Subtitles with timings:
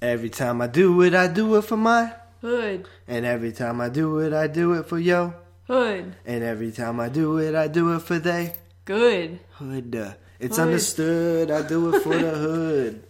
[0.00, 2.12] Every time I do it, I do it for my.
[2.40, 2.86] Hood.
[3.08, 5.34] And every time I do it, I do it for yo.
[5.66, 6.14] Hood.
[6.24, 8.54] And every time I do it, I do it for they.
[8.84, 9.40] Good.
[9.54, 9.94] Hood.
[9.96, 10.66] uh, It's Hood.
[10.68, 11.50] understood.
[11.50, 13.02] I do it for the hood.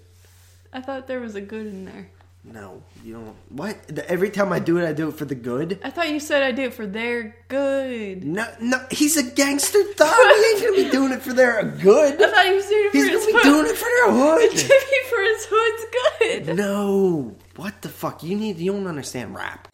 [0.72, 2.08] I thought there was a good in there.
[2.52, 3.34] No, you don't.
[3.50, 3.76] What?
[3.88, 5.78] The- Every time I do it, I do it for the good.
[5.84, 8.24] I thought you said I do it for their good.
[8.24, 10.08] No, no, he's a gangster thug.
[10.08, 12.20] He ain't gonna be doing it for their good.
[12.22, 13.42] I thought you was doing it for He's his gonna be hood.
[13.42, 14.50] doing it for their hood.
[14.54, 16.56] Maybe for his hood's good.
[16.56, 18.22] No, what the fuck?
[18.22, 18.58] You need.
[18.58, 19.68] You don't understand rap.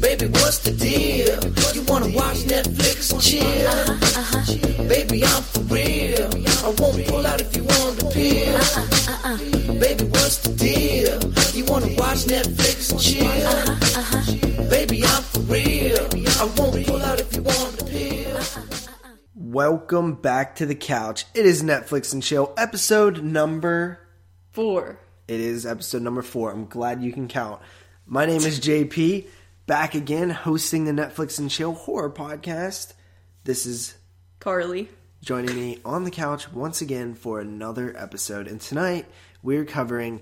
[0.00, 1.01] Baby, what's the deal?
[2.52, 4.86] You wanna watch Netflix and chill?
[4.86, 6.28] Baby, I'm for real.
[6.62, 9.80] I won't pull out if you want the pill.
[9.80, 11.18] Baby, what's the deal?
[11.54, 14.68] You wanna watch Netflix and chill?
[14.68, 16.08] Baby, I'm for real.
[16.40, 18.38] I won't pull out if you want the pill.
[19.34, 21.24] Welcome back to the couch.
[21.32, 23.98] It is Netflix and Chill episode number.
[24.50, 24.98] Four.
[25.26, 26.52] It is episode number four.
[26.52, 27.62] I'm glad you can count.
[28.04, 29.26] My name is JP.
[29.66, 32.94] Back again, hosting the Netflix and Chill horror podcast.
[33.44, 33.94] This is
[34.40, 34.88] Carly.
[35.22, 38.48] joining me on the couch once again for another episode.
[38.48, 39.06] And tonight
[39.42, 40.20] we're covering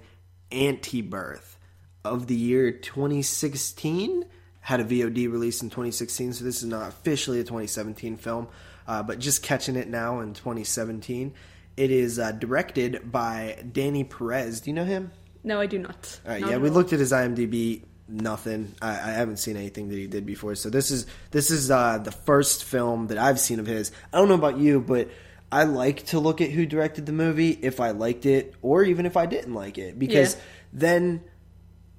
[0.53, 1.57] Antibirth
[2.05, 4.25] of the year 2016.
[4.61, 8.47] Had a VOD release in 2016, so this is not officially a 2017 film,
[8.87, 11.33] uh, but just catching it now in 2017.
[11.79, 14.61] It is uh, directed by Danny Perez.
[14.61, 15.13] Do you know him?
[15.43, 16.21] No, I do not.
[16.27, 16.75] All right, Not yeah, we all.
[16.75, 17.85] looked at his IMDb.
[18.11, 18.75] Nothing.
[18.83, 20.55] I, I haven't seen anything that he did before.
[20.57, 23.93] So this is this is uh, the first film that I've seen of his.
[24.13, 25.09] I don't know about you, but
[25.53, 29.07] I like to look at who directed the movie if I liked it, or even
[29.07, 30.41] if I didn't like it, because Yeah.
[30.73, 31.21] then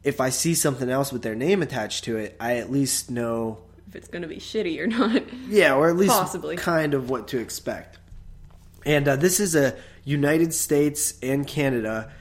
[0.03, 3.59] if I see something else with their name attached to it, I at least know,
[3.87, 5.23] If it's gonna be shitty or not.
[5.49, 6.55] yeah, or at least Possibly.
[6.57, 7.99] kind of what to expect.
[8.85, 12.11] And uh, this is a United States and Canada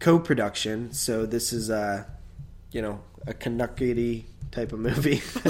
[0.00, 2.04] co-production, so this is uh,
[2.72, 5.22] you know a Canucky type of movie.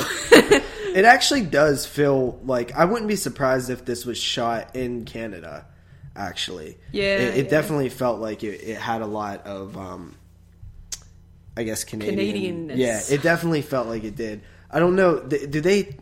[0.95, 5.67] it actually does feel like I wouldn't be surprised if this was shot in Canada.
[6.17, 7.51] Actually, Yeah, it, it yeah.
[7.51, 10.17] definitely felt like it, it had a lot of, um,
[11.57, 12.69] I guess Canadian.
[12.69, 12.77] Canadianness.
[12.77, 14.43] Yeah, it definitely felt like it did.
[14.71, 15.21] I don't know.
[15.21, 15.97] Th- do they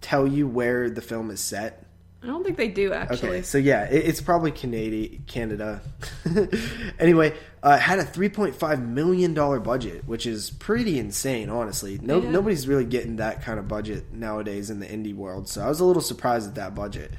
[0.00, 1.84] tell you where the film is set?
[2.22, 3.28] I don't think they do actually.
[3.28, 5.18] Okay, so yeah, it, it's probably Canada.
[5.26, 5.80] Canada.
[6.98, 11.48] anyway, uh, had a three point five million dollar budget, which is pretty insane.
[11.48, 12.30] Honestly, no Yeah.
[12.30, 15.48] nobody's really getting that kind of budget nowadays in the indie world.
[15.48, 17.12] So I was a little surprised at that budget.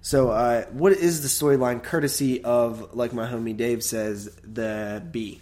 [0.00, 1.82] So, uh, what is the storyline?
[1.82, 5.40] Courtesy of, like my homie Dave says, the B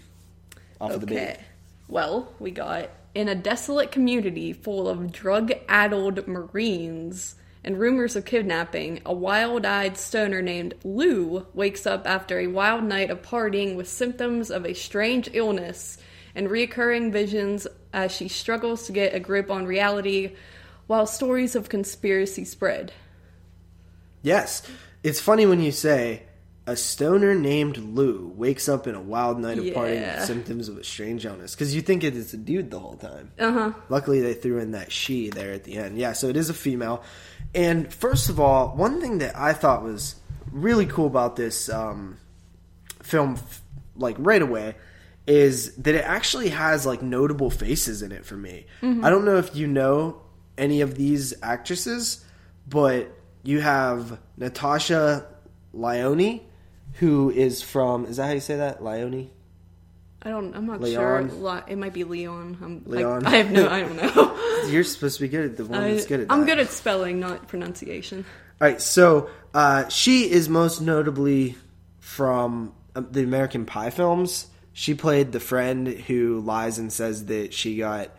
[0.81, 1.15] off of the B.
[1.17, 1.41] Okay.
[1.87, 8.25] Well, we got in a desolate community full of drug addled Marines and rumors of
[8.25, 13.75] kidnapping, a wild eyed stoner named Lou wakes up after a wild night of partying
[13.75, 15.99] with symptoms of a strange illness
[16.35, 20.35] and reoccurring visions as she struggles to get a grip on reality
[20.87, 22.93] while stories of conspiracy spread.
[24.23, 24.63] Yes.
[25.03, 26.23] It's funny when you say
[26.67, 30.79] a stoner named Lou wakes up in a wild night of partying with symptoms of
[30.79, 33.33] a strange illness because you think it is a dude the whole time.
[33.39, 33.73] Uh huh.
[33.89, 35.99] Luckily, they threw in that she there at the end.
[35.99, 37.03] Yeah, so it is a female.
[37.55, 40.17] And first of all, one thing that I thought was
[40.51, 42.17] really cool about this um,
[43.03, 43.39] film,
[43.95, 44.77] like right away,
[45.27, 48.67] is that it actually has like notable faces in it for me.
[48.83, 50.23] I don't know if you know
[50.57, 52.25] any of these actresses,
[52.67, 53.11] but
[53.43, 55.27] you have Natasha
[55.73, 56.41] Lyonne,
[56.95, 58.07] who is from.
[58.07, 58.83] Is that how you say that?
[58.83, 59.31] Lyonne?
[60.23, 60.55] I don't.
[60.57, 61.31] I'm not Leon?
[61.31, 61.65] sure.
[61.69, 62.59] It might be Leon.
[62.63, 63.27] I'm, Leon?
[63.27, 63.69] I, I have no.
[63.69, 64.67] I don't know.
[64.69, 66.35] You're supposed to be good at the one I, that's good at that.
[66.35, 68.25] I'm good at spelling, not pronunciation.
[68.61, 71.57] All right, so uh, she is most notably
[72.01, 74.47] from uh, the American Pie films.
[74.73, 78.11] She played the friend who lies and says that she got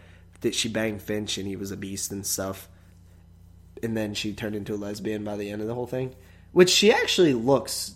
[0.42, 2.70] that she banged Finch and he was a beast and stuff,
[3.82, 6.16] and then she turned into a lesbian by the end of the whole thing,
[6.52, 7.95] which she actually looks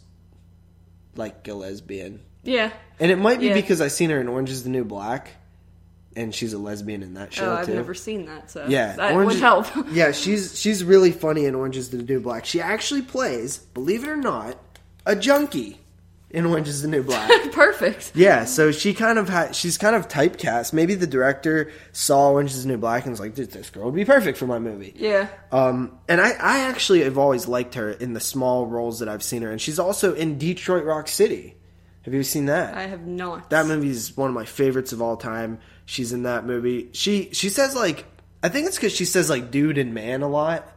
[1.19, 2.71] like a lesbian, Yeah.
[2.99, 3.53] and it might be Yeah.
[3.53, 5.29] because I seen her in Orange Is the New Black,
[6.15, 7.75] and she's a lesbian in that show Oh, I've too.
[7.75, 9.67] never seen that, so Yeah, that Orange would help.
[9.91, 12.45] yeah, she's she's really funny in Orange is the New Black.
[12.45, 14.57] She actually plays, believe it or not,
[15.05, 15.79] a junkie
[16.31, 17.29] in Orange is the New Black.
[17.51, 18.11] Perfect.
[18.13, 20.73] yeah, so she kind of she's kind of typecast.
[20.73, 23.85] Maybe the director saw Orange is the New Black and was like, "Dude, "This girl
[23.85, 25.27] would be perfect for my movie." Yeah.
[25.51, 29.23] Um, and I, I actually have always liked her in the small roles that I've
[29.23, 29.57] seen her in.
[29.57, 31.55] She's also in Detroit Rock City.
[32.03, 32.75] Have you seen that?
[32.75, 33.49] I have not.
[33.49, 35.59] That movie is one of my favorites of all time.
[35.85, 36.89] She's in that movie.
[36.93, 38.05] She she says like
[38.43, 40.67] I think it's because she says like dude and man a lot.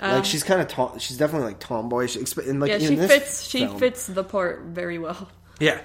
[0.00, 2.16] Like she's kind of tom- she's definitely like tomboyish.
[2.46, 3.42] In like Yeah, she fits.
[3.42, 3.78] She film.
[3.78, 5.28] fits the part very well.
[5.60, 5.80] Yeah.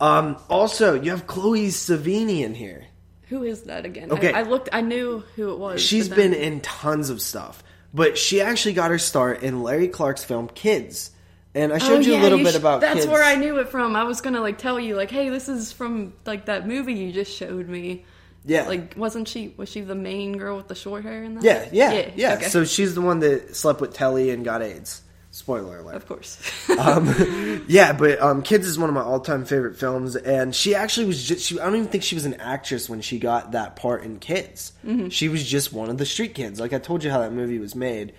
[0.00, 2.86] Um, also, you have Chloe Sevigny in here.
[3.30, 4.12] Who is that again?
[4.12, 4.32] Okay.
[4.32, 4.68] I, I looked.
[4.72, 5.82] I knew who it was.
[5.82, 7.62] She's been in tons of stuff,
[7.92, 11.10] but she actually got her start in Larry Clark's film Kids.
[11.54, 13.06] And I showed Oh, you yeah, a little you bit sh- about That's Kids.
[13.08, 13.96] where I knew it from.
[13.96, 17.10] I was gonna like tell you like, hey, this is from like that movie you
[17.12, 18.04] just showed me.
[18.48, 18.66] Yeah.
[18.66, 19.54] Like, wasn't she?
[19.56, 21.44] Was she the main girl with the short hair in that?
[21.44, 22.34] Yeah, yeah, yeah.
[22.34, 22.46] okay.
[22.46, 25.02] So she's the one that slept with Telly and got AIDS.
[25.30, 25.94] Spoiler alert.
[25.94, 26.40] of course.
[26.78, 31.06] um, yeah, but um, Kids is one of my all-time favorite films, and she actually
[31.06, 31.44] was just.
[31.44, 34.18] She, I don't even think she was an actress when she got that part in
[34.18, 34.72] Kids.
[34.84, 35.08] Mm-hmm.
[35.10, 36.58] She was just one of the street kids.
[36.58, 38.14] Like I told you how that movie was made,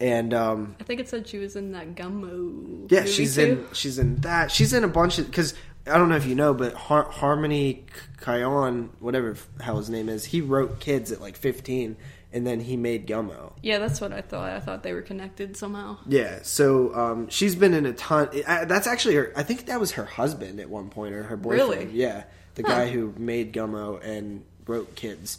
[0.00, 2.90] and um, I think it said she was in that Gummo.
[2.90, 3.42] yeah, she's too.
[3.42, 3.74] in.
[3.74, 4.50] She's in that.
[4.50, 5.54] She's in a bunch of because
[5.86, 7.84] I don't know if you know, but Har- Harmony
[8.20, 11.96] Kyon, whatever the hell his name is, he wrote Kids at like 15,
[12.32, 13.52] and then he made Gummo.
[13.62, 14.50] Yeah, that's what I thought.
[14.50, 15.98] I thought they were connected somehow.
[16.08, 18.28] Yeah, so um, she's been in a ton.
[18.46, 19.32] I, that's actually her.
[19.36, 21.70] I think that was her husband at one point, or her boyfriend.
[21.70, 21.90] Really?
[21.92, 22.68] Yeah, the Huh.
[22.68, 25.38] guy who made Gummo and wrote Kids.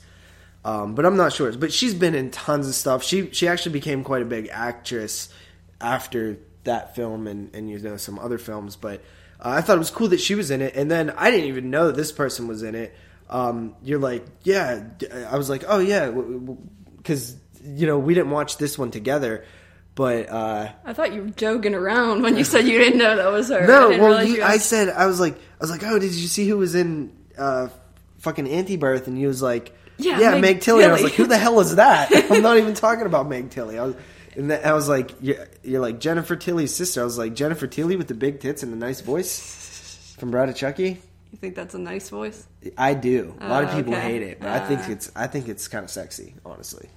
[0.63, 1.51] Um, but I'm not sure.
[1.53, 3.03] But she's been in tons of stuff.
[3.03, 5.29] She she actually became quite a big actress
[5.81, 8.75] after that film and and you know some other films.
[8.75, 9.01] But
[9.39, 10.75] uh, I thought it was cool that she was in it.
[10.75, 12.95] And then I didn't even know this person was in it.
[13.29, 14.83] Um, you're like, yeah.
[15.29, 16.11] I was like, oh yeah,
[16.97, 19.45] because you know we didn't watch this one together.
[19.95, 23.31] But uh, I thought you were joking around when you said you didn't know that
[23.31, 23.63] was her.
[23.63, 25.97] I no, didn't well, you, you I said I was like, I was like, oh,
[25.97, 27.69] did you see who was in uh,
[28.19, 29.07] fucking Antibirth?
[29.07, 30.83] And you was like, Yeah, yeah, Meg Meg, Tilly.
[30.83, 32.09] And I was like, who the hell is that?
[32.31, 33.79] I'm not even talking about Meg Tilly.
[33.79, 33.95] I was,
[34.35, 37.01] and then I was like, you're, you're like Jennifer Tilly's sister.
[37.01, 40.49] I was like Jennifer Tilly with the big tits and the nice voice from Bride
[40.49, 41.01] of Chucky.
[41.31, 42.47] You think that's a nice voice?
[42.77, 43.35] I do.
[43.41, 44.01] A lot of Oh, people okay.
[44.03, 44.91] hate it, but I think Uh.
[44.93, 46.87] it's I think it's kind of sexy, honestly.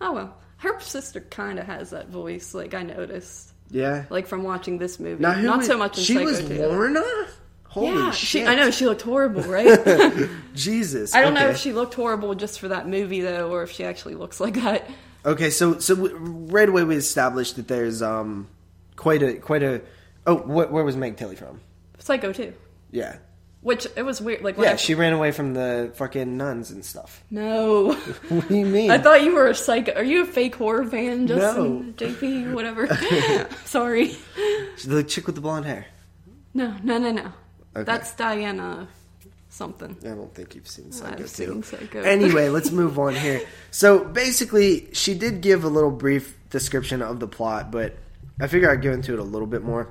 [0.00, 2.52] Oh well, her sister kind of has that voice.
[2.54, 4.04] Like I noticed, Yeah.
[4.10, 5.22] like from watching this movie.
[5.22, 6.66] Not was- so much in She Psycho was 2.
[6.66, 7.02] Lorna.
[7.68, 8.28] Holy yeah, shit!
[8.28, 9.78] she, I know she looked horrible, right?
[10.54, 11.12] Jesus.
[11.14, 13.84] I don't know if she looked horrible just for that movie though, or if she
[13.84, 14.88] actually looks like that.
[15.26, 18.48] Okay, so so right away we established that there's um
[18.96, 19.80] quite a quite a
[20.26, 21.60] oh wh- where was Meg Tilly from?
[21.98, 22.52] Psycho too,
[22.90, 23.16] Yeah,
[23.62, 24.42] which it was weird.
[24.42, 27.22] Like yeah, I- she ran away from the fucking nuns and stuff.
[27.30, 27.94] no.
[28.28, 28.90] What do you mean?
[28.90, 29.92] I thought you were a psycho.
[29.94, 31.86] Are you a fake horror fan, Justin?
[31.86, 31.92] No.
[31.94, 32.86] JP, whatever.
[33.64, 34.16] Sorry.
[34.84, 35.86] the chick with the blonde hair.
[36.52, 37.32] No, no, no, no.
[37.74, 37.84] Okay.
[37.84, 38.86] That's Diana
[39.54, 39.96] something.
[40.02, 41.26] I don't think you've seen Psycho I've 2.
[41.26, 42.02] seen Psycho.
[42.04, 43.40] Anyway, let's move on here.
[43.70, 47.96] So basically, she did give a little brief description of the plot, but
[48.40, 49.88] I figure I'd go into it a little bit more.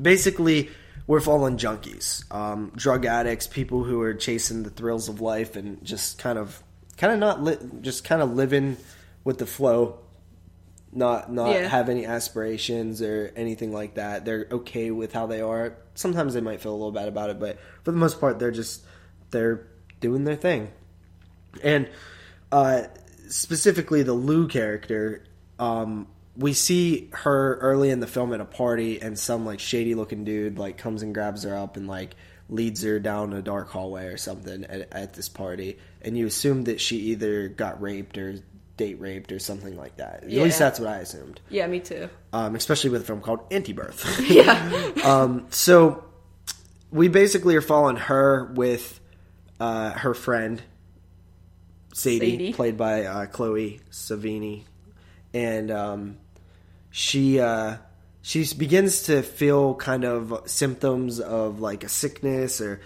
[0.00, 0.70] Basically,
[1.06, 5.82] we're fallen junkies, um, drug addicts, people who are chasing the thrills of life and
[5.84, 6.62] just kind of,
[6.96, 8.76] kind of not li- just kind of living
[9.22, 9.98] with the flow,
[10.94, 11.68] not not Yeah.
[11.68, 14.24] have any aspirations or anything like that.
[14.24, 15.76] They're okay with how they are.
[15.94, 18.50] Sometimes they might feel a little bad about it, but for the most part, they're
[18.50, 18.84] just
[19.30, 19.66] they're
[20.00, 20.70] doing their thing.
[21.62, 21.88] And
[22.52, 22.84] uh,
[23.28, 25.24] specifically, the Lou character,
[25.58, 26.06] um,
[26.36, 30.24] we see her early in the film at a party, and some like shady looking
[30.24, 32.14] dude like comes and grabs her up and like
[32.48, 36.64] leads her down a dark hallway or something at, at this party, and you assume
[36.64, 38.36] that she either got raped or
[38.76, 40.24] date raped or something like that.
[40.24, 41.40] At least that's what I assumed.
[41.48, 42.08] Yeah, me too.
[42.32, 44.04] Um, especially with a film called Antibirth.
[44.28, 44.90] Yeah.
[45.04, 46.04] Um, so
[46.90, 49.00] we basically are following her with
[49.60, 50.62] uh, her friend
[51.92, 52.52] Sadie, Sadie.
[52.52, 54.62] played by uh, Chloe Sevigny,
[55.32, 56.16] and um,
[56.90, 57.76] she uh,
[58.22, 62.80] she begins to feel kind of symptoms of like a sickness or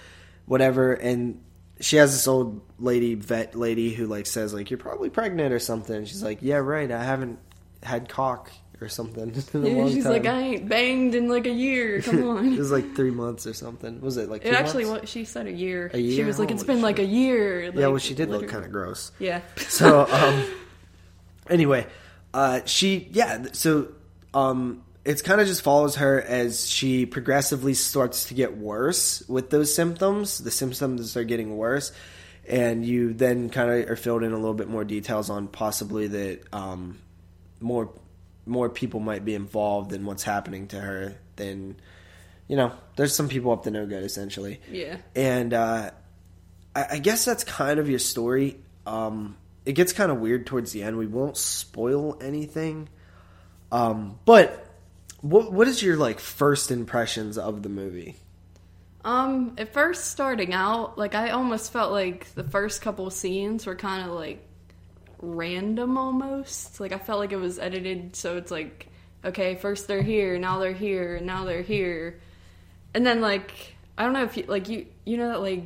[0.44, 1.40] whatever, and
[1.80, 5.58] she has this old lady vet lady who like says like you're probably pregnant or
[5.58, 6.04] something.
[6.04, 6.90] She's like, yeah, right.
[6.90, 7.38] I haven't
[7.82, 10.12] had cock or something in a Yeah, she's time.
[10.12, 12.00] like, I ain't banged in like a year.
[12.02, 12.52] Come on.
[12.52, 14.00] it was like three months or something.
[14.00, 14.44] Was it like?
[14.44, 15.00] It actually, months?
[15.00, 15.90] what she said a year.
[15.92, 16.16] A year.
[16.16, 17.10] She was like, it's been like a shit.
[17.10, 17.62] year.
[17.62, 19.12] yeah, like, well, she did look kind of gross.
[19.18, 19.40] Yeah.
[19.68, 20.44] So, um,
[21.48, 21.86] anyway,
[22.34, 23.46] uh, she yeah.
[23.52, 23.88] So,
[24.34, 29.48] um, it's kind of just follows her as she progressively starts to get worse with
[29.48, 30.36] those symptoms.
[30.36, 31.92] The symptoms are getting worse,
[32.46, 36.08] and you then kind of are filled in a little bit more details on possibly
[36.08, 36.98] that um,
[37.58, 37.90] more
[38.44, 41.76] more people might be involved in what's happening to her than
[42.46, 42.72] you know.
[42.96, 44.98] There's some people up to no good essentially Yeah.
[45.16, 45.90] and uh,
[46.76, 48.60] I, I guess that's kind of your story.
[48.86, 50.98] Um, it gets kind of weird towards the end.
[50.98, 52.90] We won't spoil anything,
[53.72, 54.66] um, but
[55.20, 58.16] what what is your like first impressions of the movie?
[59.04, 63.76] Um, at first starting out, like I almost felt like the first couple scenes were
[63.76, 64.44] kind of like
[65.20, 66.80] random almost.
[66.80, 68.88] Like I felt like it was edited so it's like
[69.24, 72.20] okay, first they're here, now they're here, now they're here.
[72.94, 75.64] And then like I don't know if you like you you know that like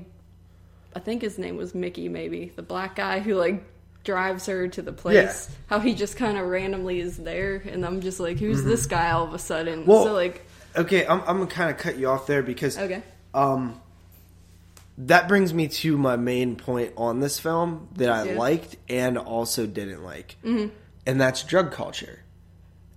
[0.95, 3.65] I think his name was Mickey maybe, the black guy who like
[4.05, 5.49] drives her to the place.
[5.49, 5.57] Yeah.
[5.69, 9.11] How he just kind of randomly is there and I'm just like who's this guy
[9.11, 9.81] all of a sudden?
[9.81, 9.91] Mm-hmm.
[9.91, 13.03] Well, so like Okay, I'm, I'm gonna kind of cut you off there because okay.
[13.35, 13.81] um,
[14.99, 18.39] that brings me to my main point on this film that I Yeah.
[18.39, 20.75] liked and also didn't like, mm-hmm.
[21.07, 22.21] and that's drug culture.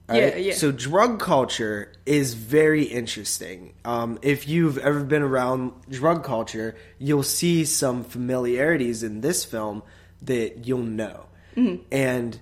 [0.07, 0.53] Yeah, yeah.
[0.53, 3.73] So drug culture is very interesting.
[3.83, 9.81] Um, if you've ever been around drug culture, you'll see some familiarities in this film
[10.25, 11.83] that you'll know, Mm-hmm.
[11.91, 12.39] and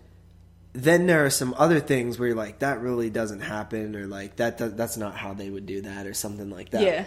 [0.73, 4.37] then there are some other things where you're like, that really doesn't happen, or like
[4.37, 6.81] that, that that's not how they would do that, or something like that.
[6.81, 7.05] Yeah.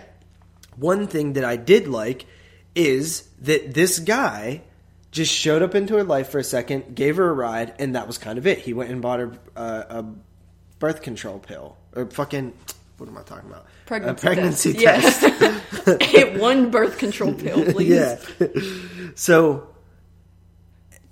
[0.76, 2.26] One thing that I did like
[2.76, 4.62] is that this guy
[5.11, 8.06] just showed up into her life for a second, gave her a ride, and that
[8.06, 8.59] was kind of it.
[8.59, 10.04] He went and bought her uh, a
[10.78, 12.52] birth control pill or fucking
[12.99, 13.66] what am I talking about?
[13.87, 15.21] Pregnancy a pregnancy test.
[15.21, 15.40] test.
[15.87, 15.97] Yes.
[16.11, 17.88] Hit one birth control pill, please.
[17.88, 18.16] yeah.
[19.14, 19.68] so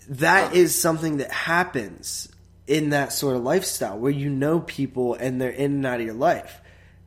[0.08, 2.28] that is something that happens
[2.66, 6.06] in that sort of lifestyle where you know people and they're in and out of
[6.06, 6.60] your life,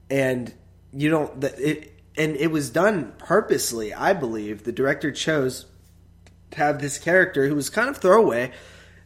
[0.10, 0.54] and
[0.94, 1.44] you don't.
[1.44, 3.94] It and it was done purposely.
[3.94, 5.66] I believe the director chose
[6.52, 8.52] to have this character who was kind of throwaway.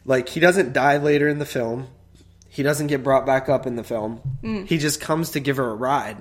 [0.06, 1.88] Like he doesn't die later in the film.
[2.48, 4.22] He doesn't get brought back up in the film.
[4.44, 4.68] Mm.
[4.68, 6.18] He just comes to give her a ride.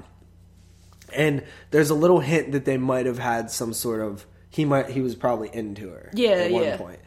[1.12, 4.90] And there's a little hint that they might have had some sort of he might
[4.90, 6.76] he was probably into her Yeah, at one yeah.
[6.76, 7.00] point.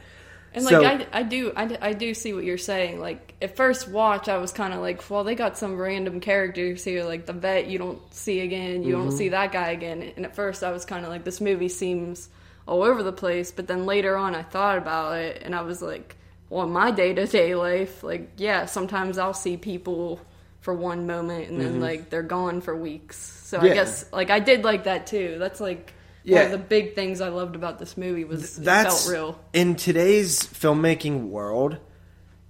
[0.53, 3.00] And So- like I, I do I, I do see what you're saying.
[3.00, 6.83] Like at first watch, I was kind of like, well, they got some random characters
[6.83, 9.03] here, like the vet you don't see again, you Mm-hmm.
[9.10, 10.13] don't see that guy again.
[10.15, 12.29] And at first, I was kind of like, this movie seems
[12.67, 13.51] all over the place.
[13.51, 16.15] But then later on, I thought about it, and I was like,
[16.50, 20.22] well, in my day to day life, like yeah, sometimes I'll see people
[20.62, 23.17] for one moment, and then like they're gone for weeks.
[23.17, 23.74] So I Mm-hmm.
[23.74, 25.38] Guess like I did like that too.
[25.39, 25.93] That's like.
[26.25, 26.41] One Yeah.
[26.43, 29.39] of the big things I loved about this movie was it That's felt real.
[29.51, 31.77] in today's filmmaking world.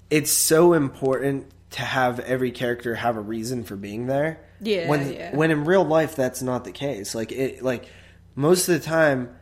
[0.10, 4.40] It's so important to have every character have a reason for being there.
[4.62, 5.36] Yeah, When yeah.
[5.36, 7.16] when in real life that's not the case.
[7.16, 7.86] Like it like
[8.36, 9.36] most of the time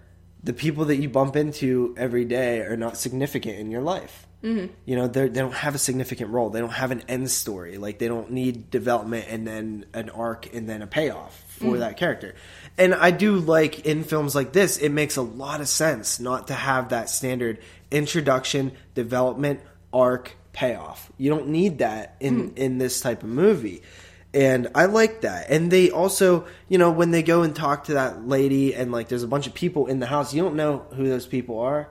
[0.43, 4.25] the people that you bump into every day are not significant in your life.
[4.43, 4.73] Mm-hmm.
[4.85, 6.49] You know, they don't have a significant role.
[6.49, 7.77] They don't have an end story.
[7.77, 11.79] Like they don't need development and then an arc and then a payoff for mm.
[11.79, 12.35] that character.
[12.77, 16.47] And I do like in films like this, it makes a lot of sense not
[16.47, 17.59] to have that standard
[17.91, 19.59] introduction, development,
[19.93, 21.11] arc, payoff.
[21.17, 22.57] You don't need that in mm.
[22.57, 23.81] in this type of movie.
[24.33, 25.49] And I like that.
[25.49, 29.09] And they also, you know, when they go and talk to that lady and like
[29.09, 31.89] there's a bunch of people in the house, you don't know who those people are.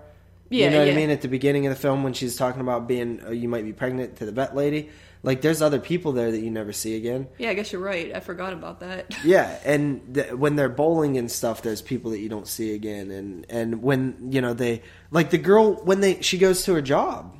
[0.50, 0.92] Yeah, you know what yeah.
[0.92, 1.10] I mean?
[1.10, 3.72] At the beginning of the film, when she's talking about being, uh, you might be
[3.72, 4.90] pregnant to the vet lady,
[5.22, 7.28] like there's other people there that you never see again.
[7.38, 8.14] Yeah, I guess you're right.
[8.14, 9.14] I forgot about that.
[9.24, 13.10] Yeah, and th- when they're bowling and stuff, there's people that you don't see again,
[13.10, 16.82] and and when you know they like the girl when they she goes to her
[16.82, 17.36] job.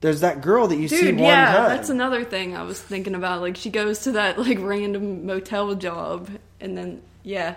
[0.00, 1.68] There's that girl that you see one yeah, time.
[1.70, 3.40] that's another thing I was thinking about.
[3.40, 7.56] Like, she goes to that like random motel job, and then yeah,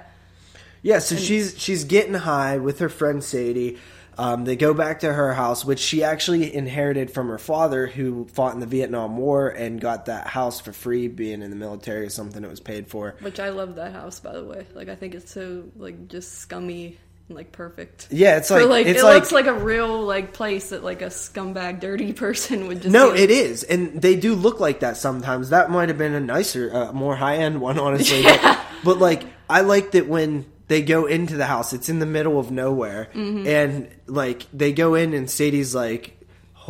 [0.82, 3.78] Yeah, so she's she's getting high with her friend Sadie.
[4.18, 8.26] Um, they go back to her house, which she actually inherited from her father, who
[8.34, 12.06] fought in the Vietnam War and got that house for free, being in the military
[12.06, 12.44] or something.
[12.44, 13.16] It was paid for.
[13.22, 14.68] which I love that house by the way.
[14.74, 16.98] Like, I think it's so like just scummy
[17.30, 18.10] and like perfect.
[18.12, 20.84] Yeah, it's For, like, like it's it like looks like a real like place that
[20.84, 24.82] like a scumbag, dirty person would just no, it is, and they do look like
[24.82, 25.50] that sometimes.
[25.50, 28.22] That might have been a nicer, uh, more high end one, honestly.
[28.22, 28.58] Yeah.
[28.84, 32.06] But, but like, I like that when they go into the house, it's in the
[32.18, 33.48] middle of nowhere, Mm-hmm.
[33.48, 36.18] and like they go in, and Sadie's like.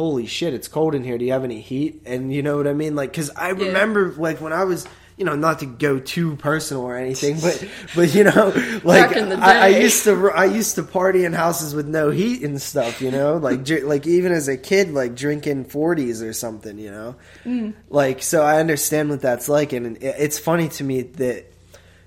[0.02, 0.54] Holy shit!
[0.54, 1.18] It's cold in here.
[1.18, 2.04] Do you have any heat?
[2.06, 5.26] And you know what I mean, like, because I remember, like, when I was, you
[5.26, 8.54] know, not to go too personal or anything, but, but you know,
[8.86, 11.90] like, Back in the I, I used to, I used to party in houses with
[11.90, 15.66] no heat and stuff, you know, like, dr- like even as a kid, like drinking
[15.66, 17.74] forties or something, you know, Mm.
[17.90, 21.51] like so I understand what that's like, and it- it's funny to me that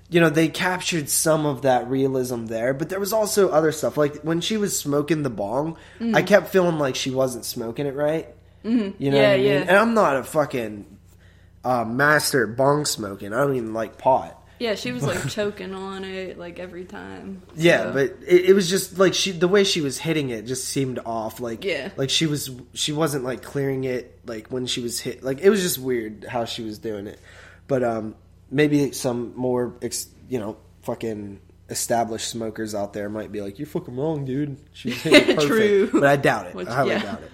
[0.09, 3.97] you know they captured some of that realism there, but there was also other stuff,
[3.97, 6.27] like when she was smoking the bong, I Mm.
[6.27, 8.27] kept feeling like she wasn't smoking it right,
[8.63, 9.45] you know, Yeah, I mean?
[9.45, 9.51] yeah.
[9.61, 10.85] and I'm not a fucking
[11.63, 13.33] uh, master at bong smoking.
[13.33, 14.39] I don't even like pot.
[14.59, 17.41] Yeah, she was like choking on it like every time.
[17.55, 20.65] Yeah, but it, it was just like she the way she was hitting it just
[20.69, 21.39] seemed off.
[21.41, 21.89] Like Yeah.
[21.97, 25.23] like she was she wasn't like clearing it like when she was hit.
[25.23, 27.19] Like it was just weird how she was doing it.
[27.67, 28.15] But um
[28.49, 33.65] maybe some more ex, you know fucking established smokers out there might be like you're
[33.67, 34.57] fucking wrong, dude.
[34.73, 35.41] She's perfect.
[35.41, 35.89] True.
[35.91, 36.55] but I doubt it.
[36.55, 37.01] Which- I highly yeah.
[37.03, 37.31] doubt it.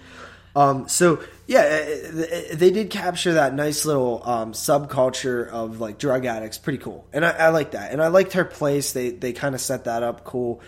[0.54, 5.96] Um, so yeah, uh, uh, they did capture that nice little um, subculture of like
[5.98, 6.58] drug addicts.
[6.58, 7.90] Pretty cool, and I, I like that.
[7.90, 8.92] And I liked her place.
[8.92, 10.60] They they kind of set that up cool.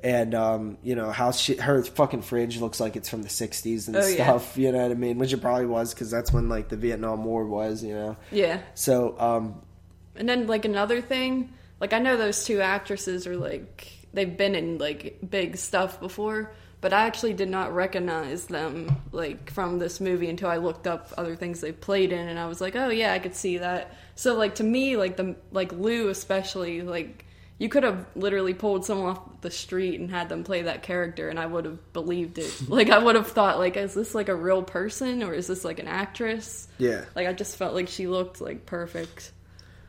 [0.00, 3.88] And um, you know how she her fucking fridge looks like it's from the '60s
[3.88, 4.24] and Oh, yeah.
[4.24, 4.56] stuff.
[4.56, 5.18] You know what I mean?
[5.18, 7.82] Which it probably was because that's when like the Vietnam War was.
[7.82, 8.16] You know.
[8.30, 8.60] Yeah.
[8.74, 9.60] So um,
[10.16, 14.54] And then like another thing, like I know those two actresses are like they've been
[14.54, 20.00] in like big stuff before, but I actually did not recognize them like from this
[20.00, 22.88] movie until I looked up other things they played in and I was like, "Oh
[22.88, 27.24] yeah, I could see that." So like to me, like the like Lou especially, like
[27.58, 31.28] you could have literally pulled someone off the street and had them play that character
[31.28, 32.52] and I would have believed it.
[32.68, 35.64] like I would have thought like is this like a real person or is this
[35.64, 36.66] like an actress?
[36.78, 37.04] yeah.
[37.14, 39.30] Like I just felt like she looked like perfect.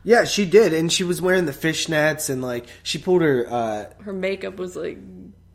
[0.04, 3.46] Yeah, she did, and she was wearing the fishnets, and like she pulled her.
[3.50, 4.98] Uh, her makeup was like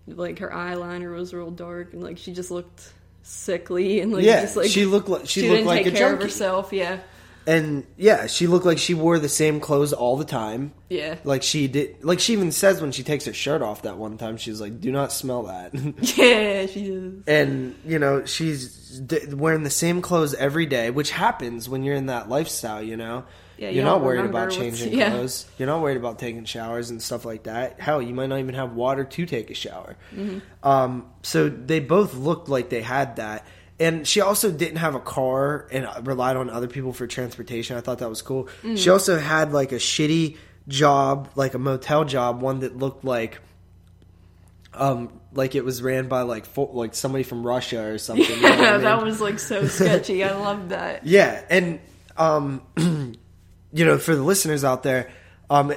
[0.08, 4.42] like her eyeliner was real dark and like she just looked sickly and like yeah,
[4.42, 6.74] just like she looked like she, looked didn't like take a care of junkie, herself
[6.74, 7.00] yeah
[7.48, 10.72] and yeah, she looked like she wore the same clothes all the time.
[10.88, 13.98] yeah Like she did, like she even says when she takes her shirt off that
[13.98, 15.74] one time, she's like, "Do not smell that."
[16.18, 21.10] yeah she is and you know she's d- wearing the same clothes every day, which
[21.12, 22.84] happens when you're in that lifestyle.
[22.84, 23.26] You know,
[23.60, 25.10] Yeah, you you're not worried about changing yeah.
[25.10, 25.46] clothes.
[25.58, 27.80] You're not worried about taking showers and stuff like that.
[27.82, 29.98] Hell, you might not even have water to take a shower.
[30.16, 30.40] Mm-hmm.
[30.68, 33.46] Um, so they both looked like they had that.
[33.78, 37.76] And she also didn't have a car and relied on other people for transportation.
[37.78, 38.48] I thought that was cool.
[38.64, 38.78] Mm.
[38.78, 40.38] She also had like a shitty
[40.70, 43.40] job, like a motel job, one that looked like
[44.74, 48.26] um like it was ran by like fo- like somebody from Russia or something.
[48.30, 48.82] you know I yeah mean?
[48.82, 51.80] that was like so sketchy i love that Yeah, and
[52.18, 52.62] um,
[53.72, 55.12] you know, for the listeners out there,
[55.50, 55.74] um,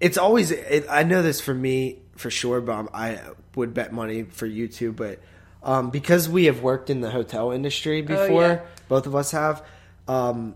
[0.00, 0.50] it's always.
[0.50, 3.20] It, I know this for me for sure, but um, I
[3.54, 4.92] would bet money for you too.
[4.92, 5.20] But
[5.62, 8.60] um, because we have worked in the hotel industry before, yeah.
[8.88, 9.64] both of us have.
[10.06, 10.54] Um,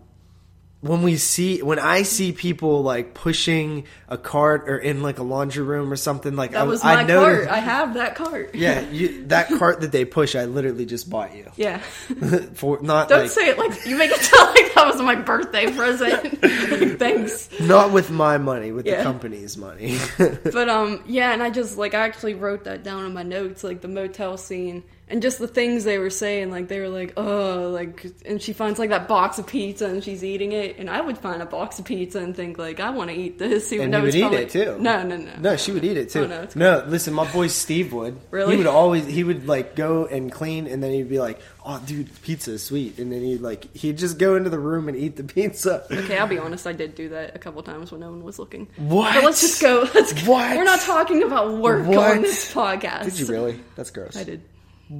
[0.83, 5.23] when we see when I see people like pushing a cart or in like a
[5.23, 7.47] laundry room or something like that I, was I my know cart.
[7.47, 8.53] I have that cart.
[8.53, 11.49] Yeah, you, that cart that they push, I literally just bought you.
[11.55, 11.77] Yeah.
[12.55, 15.15] For not don't like say it like you make it sound like that was my
[15.15, 16.43] birthday present.
[16.43, 17.49] Like, thanks.
[17.61, 19.97] Not with my money, with the company's money.
[20.17, 23.63] But um, yeah, and I just like I actually wrote that down in my notes,
[23.63, 26.49] like the motel scene and just the things they were saying.
[26.51, 30.03] Like they were like, oh, like, and she finds like that box of pizza and
[30.03, 32.89] she's eating it, and I would find a box of pizza and think like, I
[32.91, 34.77] want to eat this, even and though you would eat probably- it too.
[34.79, 36.23] No, no, no, No, she would eat it too.
[36.23, 38.17] Oh, no, it's no, listen, my boy Steve would.
[38.31, 38.51] Really?
[38.53, 41.81] He would always he would like go and clean and then he'd be like, Oh
[41.85, 44.97] dude, pizza is sweet and then he'd like he'd just go into the room and
[44.97, 45.85] eat the pizza.
[45.91, 46.65] Okay, I'll be honest.
[46.67, 48.67] I did do that a couple times when no one was looking.
[48.77, 49.13] What?
[49.13, 49.87] But let's just go.
[49.93, 50.31] Let's go.
[50.31, 50.55] What?
[50.57, 52.17] We're not talking about work What?
[52.17, 53.03] on this podcast.
[53.05, 53.59] Did you really?
[53.75, 54.15] That's gross.
[54.17, 54.41] I did.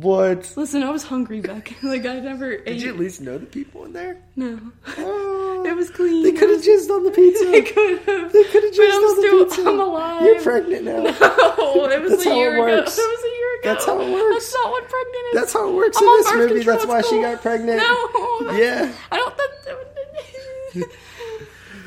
[0.01, 0.51] What?
[0.57, 1.75] Listen, I was hungry back.
[1.83, 2.65] Like I never ate.
[2.65, 4.17] Did you at least know the people in there?
[4.35, 4.59] No,
[4.97, 6.23] Oh, it was clean.
[6.23, 7.45] They could have jizzed on the pizza.
[7.51, 8.33] They could have.
[8.33, 9.45] They could have jizzed on the still.
[9.45, 9.61] pizza.
[9.69, 10.21] I'm alive.
[10.23, 11.03] You're pregnant now.
[11.03, 12.65] No, it was That's a year ago.
[12.67, 12.97] It works.
[12.97, 13.61] was a year ago.
[13.73, 14.33] That's how it works.
[14.33, 15.33] That's not what pregnant is.
[15.39, 16.63] That's how it works I'm in this movie.
[16.63, 17.77] That's at why she got pregnant.
[17.77, 18.51] No.
[18.57, 18.91] Yeah.
[19.11, 19.37] I don't.
[19.37, 20.89] That,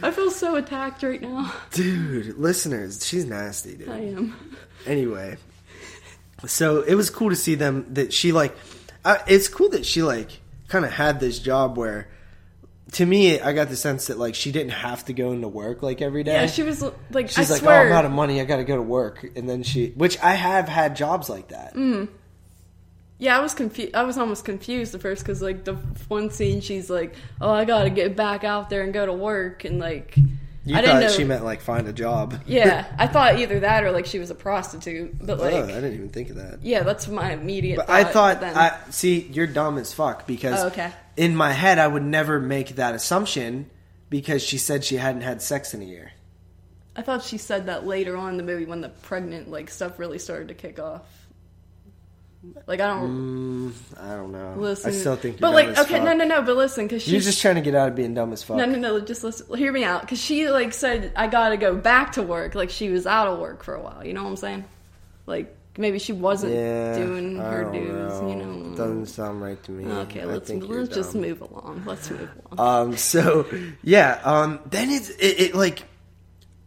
[0.03, 1.53] I feel so attacked right now.
[1.73, 3.89] Dude, listeners, she's nasty, dude.
[3.89, 4.37] I am.
[4.87, 5.37] Anyway,
[6.45, 8.57] so it was cool to see them that she like.
[9.05, 12.09] Uh, it's cool that she like kind of had this job where,
[12.93, 15.83] to me, I got the sense that like she didn't have to go into work
[15.83, 16.33] like every day.
[16.33, 17.31] Yeah, she was like.
[17.31, 17.83] She's I like, swear.
[17.83, 18.41] oh, I'm out of money.
[18.41, 21.49] I got to go to work, and then she, which I have had jobs like
[21.49, 21.75] that.
[21.75, 22.09] Mm.
[23.19, 23.95] Yeah, I was confused.
[23.95, 25.75] I was almost confused at first because like the
[26.09, 29.65] one scene, she's like, "Oh, I gotta get back out there and go to work,"
[29.65, 30.15] and like,
[30.67, 31.09] You I thought didn't know.
[31.17, 32.41] she meant like find a job.
[32.47, 35.17] yeah, I thought either that or like she was a prostitute.
[35.25, 36.59] But like, oh, I didn't even think of that.
[36.63, 37.77] yeah, that's my immediate.
[37.77, 38.57] But I thought, then.
[38.57, 40.91] I see, you're dumb as fuck because Oh, okay.
[41.17, 43.71] in my head I would never make that assumption
[44.11, 46.13] because she said she hadn't had sex in a year.
[46.97, 49.99] I thought she said that later on in the movie when the pregnant like stuff
[49.99, 51.03] really started to kick off.
[52.67, 54.55] Like I don't Mm, I don't know.
[54.57, 54.91] listen.
[54.91, 56.03] I still think you're but like okay, fuck.
[56.03, 56.43] no, no, no.
[56.43, 58.57] But listen, because she's just trying to get out of being dumb as fuck.
[58.57, 59.01] No, no, no.
[59.01, 59.47] Just listen.
[59.57, 60.01] Hear me out.
[60.03, 62.55] Because she like said I gotta go back to work.
[62.55, 64.05] Like she was out of work for a while.
[64.05, 64.65] You know what I'm saying?
[65.27, 67.89] Like maybe she wasn't Yeah, doing her dues.
[68.21, 68.29] know.
[68.29, 68.77] You know.
[68.77, 69.85] doesn't sound right to me.
[70.03, 71.23] okay, I let's let's just dumb.
[71.23, 71.83] move along.
[71.87, 72.91] Let's move along.
[72.91, 72.97] Um.
[72.97, 73.47] So
[73.83, 74.21] yeah.
[74.25, 74.61] Um.
[74.67, 75.83] Then it's it, it like.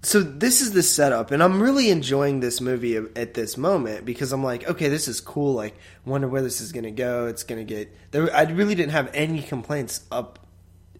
[0.01, 4.31] So this is the setup, and I'm really enjoying this movie at this moment because
[4.31, 5.53] I'm like, okay, this is cool.
[5.53, 7.27] Like, wonder where this is gonna go.
[7.27, 7.93] It's gonna get.
[8.11, 10.39] There, I really didn't have any complaints up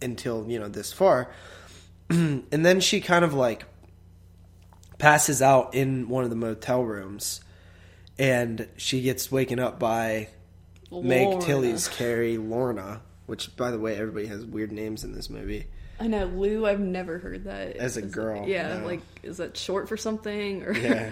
[0.02, 1.32] until you know this far,
[2.10, 3.64] and then she kind of like
[4.98, 7.40] passes out in one of the motel rooms,
[8.18, 10.28] and she gets waken up by
[10.92, 15.68] Meg Tilly's Carrie Lorna, which by the way, everybody has weird names in this movie.
[16.00, 16.66] I know Lou.
[16.66, 18.86] I've never heard that As a Is girl, yeah, no.
[18.86, 20.74] like is that short for something or?
[20.78, 21.10] Yeah,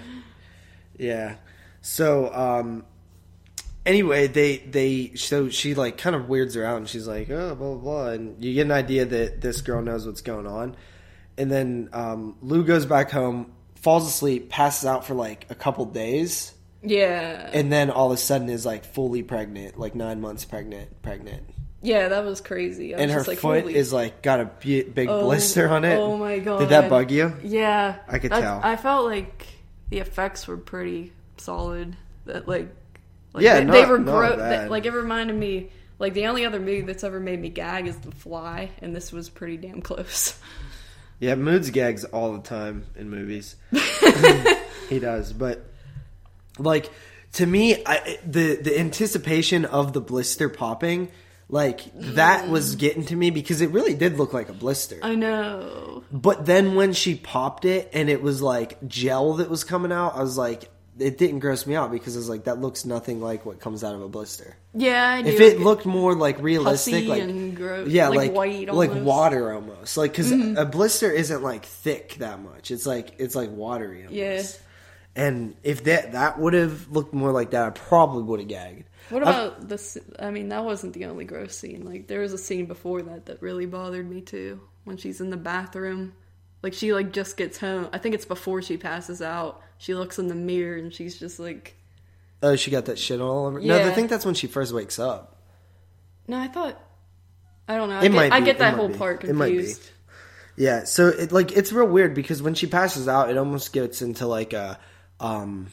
[0.98, 1.36] yeah.
[1.82, 2.86] So, um,
[3.86, 7.56] anyway, they they so she like kind of weirds her out, and she's like, oh
[7.56, 10.76] blah blah blah, and you get an idea that this girl knows what's going on,
[11.38, 15.86] and then um, Lou goes back home, falls asleep, passes out for like a couple
[15.86, 16.54] days.
[16.82, 21.02] yeah, and then all of a sudden is like fully pregnant, like nine months pregnant,
[21.02, 21.44] pregnant,
[21.82, 22.08] yeah.
[22.10, 22.94] That was crazy.
[22.94, 25.86] I was and her like, foot holy- is like got a big Oh, blister on
[25.86, 25.98] it.
[25.98, 26.60] Oh my god!
[26.60, 27.34] Did that bug you?
[27.44, 28.62] Yeah, I could That- tell.
[28.64, 29.48] I felt like
[29.90, 31.96] the effects were pretty solid.
[32.26, 32.68] That like,
[33.34, 34.40] like Yeah, they, not- they were not gro- bad.
[34.40, 35.70] that- like it reminded me.
[36.00, 39.12] Like the only other movie that's ever made me gag is The Fly, and this
[39.12, 40.40] was pretty damn close.
[41.20, 43.56] Yeah, Moods gags all the time in movies.
[44.90, 45.66] he does, but
[46.60, 46.92] like
[47.34, 51.10] to me, I, the the anticipation of the blister popping,
[51.50, 55.00] like that was getting to me because it really did look like a blister.
[55.02, 56.04] I know.
[56.12, 60.16] But then when she popped it and it was like gel that was coming out,
[60.16, 63.22] I was like, it didn't gross me out because I was like, that looks nothing
[63.22, 64.58] like what comes out of a blister.
[64.74, 65.30] Yeah, I do.
[65.30, 68.94] If it looked more like realistic, Pussy like and gross, yeah, like like white like
[68.94, 70.58] water almost, like because Mm-hmm.
[70.58, 72.72] a blister isn't like thick that much.
[72.72, 74.06] It's like it's like watery.
[74.08, 74.16] Almost.
[74.16, 75.24] Yeah.
[75.24, 78.84] And if that that would have looked more like that, I probably would have gagged.
[79.10, 79.98] What I've- about this?
[80.20, 81.86] I mean, that wasn't the only gross scene.
[81.86, 84.60] Like, there was a scene before that that really bothered me too.
[84.84, 86.14] When she's in the bathroom,
[86.64, 87.90] like she like just gets home.
[87.94, 89.62] I think it's before she passes out.
[89.78, 91.76] She looks in the mirror and she's just like,
[92.42, 93.60] Oh, she got that shit all over.
[93.60, 95.36] No, I think that's when she first wakes up.
[96.28, 96.80] "No, I thought,
[97.68, 97.96] I don't know.
[97.96, 99.56] I It get, might I get that whole be, part it might be.
[99.58, 99.90] confused."
[100.56, 104.02] Yeah, so it like it's real weird because when she passes out, it almost gets
[104.02, 104.80] into like a
[105.20, 105.68] um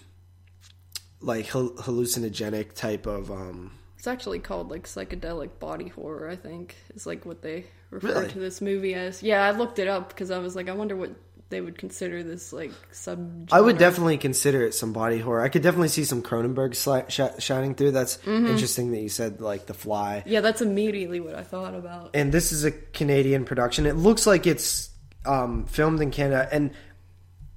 [1.25, 6.29] like hallucinogenic type of um It's actually called like psychedelic body horror.
[6.29, 8.29] I think is like what they refer Really?
[8.29, 9.23] to this movie as.
[9.23, 11.11] Yeah, I looked it up because I was like, I wonder what
[11.51, 13.49] they would consider this like sub.
[13.53, 15.41] I would definitely consider it some body horror.
[15.43, 17.93] I could definitely see some Cronenberg sli- sh- shining through.
[17.93, 18.47] That's Mm-hmm.
[18.47, 20.23] interesting that you said like The Fly.
[20.27, 22.11] Yeah, that's immediately what I thought about.
[22.15, 23.87] And this is a Canadian production.
[23.87, 24.91] It looks like it's
[25.27, 26.73] um, filmed in Canada, and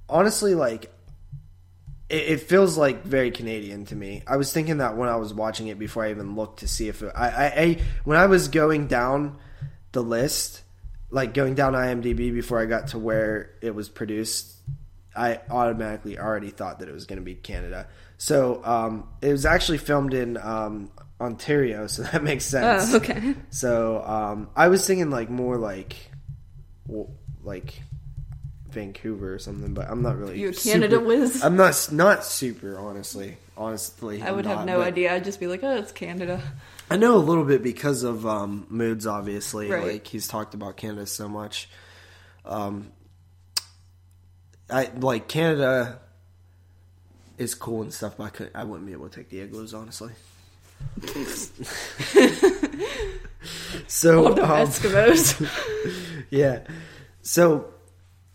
[0.08, 0.92] honestly, like
[2.08, 4.22] it, it feels like very Canadian to me.
[4.26, 6.88] I was thinking that when I was watching it before I even looked to see
[6.88, 9.38] if it, I, I, I when I was going down
[9.92, 10.62] the list,
[11.10, 14.54] like going down IMDb before I got to where it was produced,
[15.16, 17.88] I automatically already thought that it was going to be Canada.
[18.18, 20.90] So um, it was actually filmed in um,
[21.20, 22.92] Ontario, so that makes sense.
[22.92, 23.34] Oh, okay.
[23.50, 25.96] So um, I was thinking like more like,
[27.42, 27.82] like
[28.70, 30.38] Vancouver or something, but I'm not really.
[30.38, 31.42] You a Canada super- whiz?
[31.44, 33.36] I'm not not super honestly.
[33.56, 35.12] Honestly, I would have no idea.
[35.12, 36.40] I'd just be like, oh, it's Canada.
[36.90, 39.06] I know a little bit because of um, moods.
[39.06, 39.92] Obviously, Right.
[39.94, 41.68] like he's talked about Canada so much.
[42.44, 42.92] Um,
[44.70, 45.98] I like Canada
[47.36, 49.74] is cool and stuff, but I could I wouldn't be able to take the igloos
[49.74, 50.12] honestly.
[53.86, 54.36] so um,
[54.68, 55.48] Eskimos.
[56.30, 56.60] yeah.
[57.22, 57.66] So,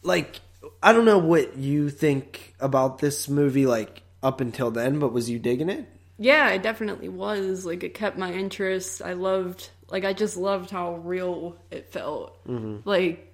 [0.04, 0.40] like,
[0.82, 5.30] I don't know what you think about this movie, like, up until then, but was
[5.30, 5.88] you digging it?
[6.18, 7.66] yeah, it definitely was.
[7.66, 9.02] Like, it kept my interest.
[9.02, 12.46] I loved, like, I just loved how real it felt.
[12.48, 12.88] Mm-hmm.
[12.88, 13.34] Like,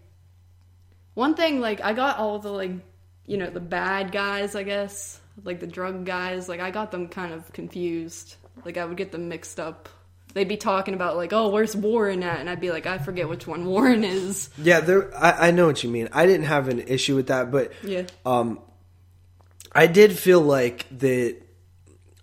[1.14, 2.72] one thing, like, I got all the, like,
[3.26, 7.08] you know, the bad guys, I guess, like the drug guys, like, I got them
[7.10, 8.36] kind of confused.
[8.66, 9.90] Like, I would get them mixed up.
[10.34, 12.40] They'd be talking about, like, oh, where's Warren at?
[12.40, 14.50] And I'd be like, I forget which one Warren is.
[14.58, 15.12] Yeah, there.
[15.18, 16.10] I, I know what you mean.
[16.14, 18.04] I didn't have an issue with that, but Yeah.
[18.26, 18.60] um,
[19.72, 21.38] I did feel like that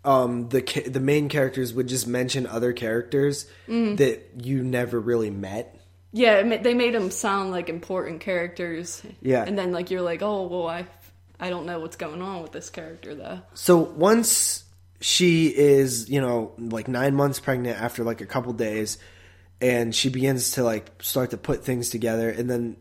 [0.05, 3.97] um the ca- the main characters would just mention other characters Mm.
[3.97, 5.77] that you never really met.
[6.12, 9.03] Yeah, it ma- they made them sound like important characters.
[9.21, 9.42] Yeah.
[9.45, 10.87] and then like you're like, oh well, I
[11.40, 13.40] I don't know what's going on with this character though.
[13.55, 14.62] So once
[15.01, 18.99] she is, you know, like nine months pregnant after like a couple days,
[19.61, 22.77] and she begins to like start to put things together, and then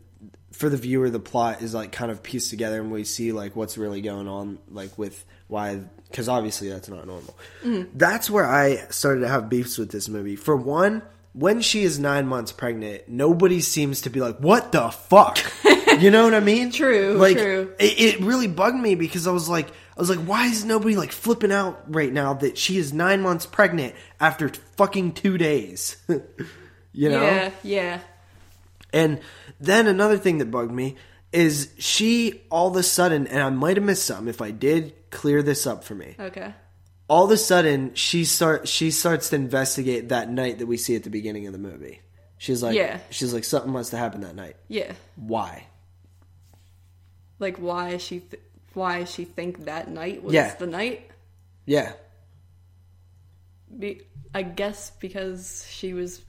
[0.52, 3.54] for the viewer, the plot is like kind of pieced together, and we see like
[3.56, 7.36] what's really going on, like with why, because obviously that's not normal.
[7.62, 7.96] Mm-hmm.
[7.98, 10.36] That's where I started to have beefs with this movie.
[10.36, 11.02] For one.
[11.38, 15.38] When she is nine months pregnant, nobody seems to be like, "What the fuck?"
[16.00, 16.70] You know what I mean?
[16.72, 17.74] True, Like, true.
[17.78, 20.94] it, it really bugged me because I was like, I was like, why is nobody
[20.94, 25.96] like flipping out right now that she is nine months pregnant after fucking two days?
[26.92, 27.22] you know?
[27.22, 28.00] Yeah, yeah,
[28.92, 29.20] And
[29.58, 30.96] then another thing that bugged me
[31.32, 34.94] is she all of a sudden, and I might have missed some if I did
[35.10, 36.14] clear this up for me.
[36.20, 36.52] okay.
[37.08, 40.94] all of a sudden she start she starts to investigate that night that we see
[40.96, 42.00] at the beginning of the movie.
[42.38, 42.98] She's like, Yeah.
[43.10, 44.56] she's like, something must have happened that night.
[44.68, 44.92] Yeah.
[45.16, 45.66] Why?
[47.38, 48.42] Like why is she th-
[48.76, 50.54] why she think that night was Yeah.
[50.54, 51.10] the night?
[51.64, 51.92] Yeah,
[53.76, 54.02] Be-
[54.34, 56.22] I guess because she was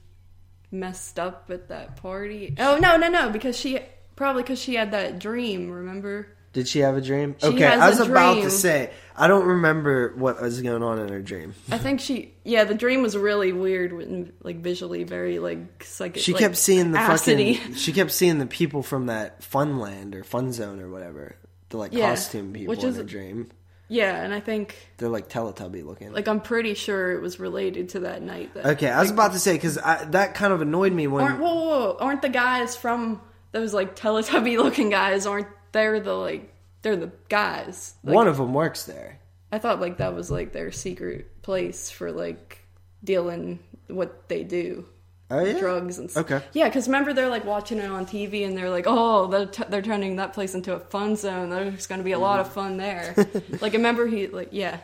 [0.72, 2.54] messed up at that party.
[2.58, 3.30] Oh no, no, no!
[3.30, 3.78] Because she
[4.16, 5.70] probably because she had that dream.
[5.70, 6.28] Remember?
[6.52, 7.36] did she have a dream?
[7.38, 11.08] She okay, I was about to say I don't remember what was going on in
[11.08, 11.54] her dream.
[11.70, 12.34] I think she.
[12.44, 16.22] Yeah, the dream was really weird, and like visually very like psychic.
[16.22, 17.58] She like, kept seeing the acidy.
[17.58, 17.74] fucking.
[17.74, 21.36] She kept seeing the people from that Funland or Fun Zone or whatever.
[21.70, 23.50] The like Yeah, costume people which in is- her dream.
[23.90, 26.12] Yeah, and I think They're like Teletubby looking.
[26.12, 28.52] like I'm pretty sure it was related to that night.
[28.52, 31.24] That okay, I was about to say because that kind of annoyed me when.
[31.24, 35.24] aren't whoa, whoa, whoa, aren't the guys from those like Teletubby looking guys?
[35.24, 37.94] Aren't they're the like they're the guys?
[38.04, 39.20] Like, one of them works there.
[39.50, 42.58] I thought like that was like their secret place for like
[43.02, 44.84] dealing what they do.
[45.30, 46.30] Oh yeah, drugs and stuff.
[46.30, 46.44] Okay.
[46.54, 49.64] Yeah, because remember they're like watching it on TV and they're like, oh, they're, t-
[49.68, 51.50] they're turning that place into a fun zone.
[51.50, 53.14] There's going to be a lot of fun there.
[53.60, 54.78] like, remember he like yeah,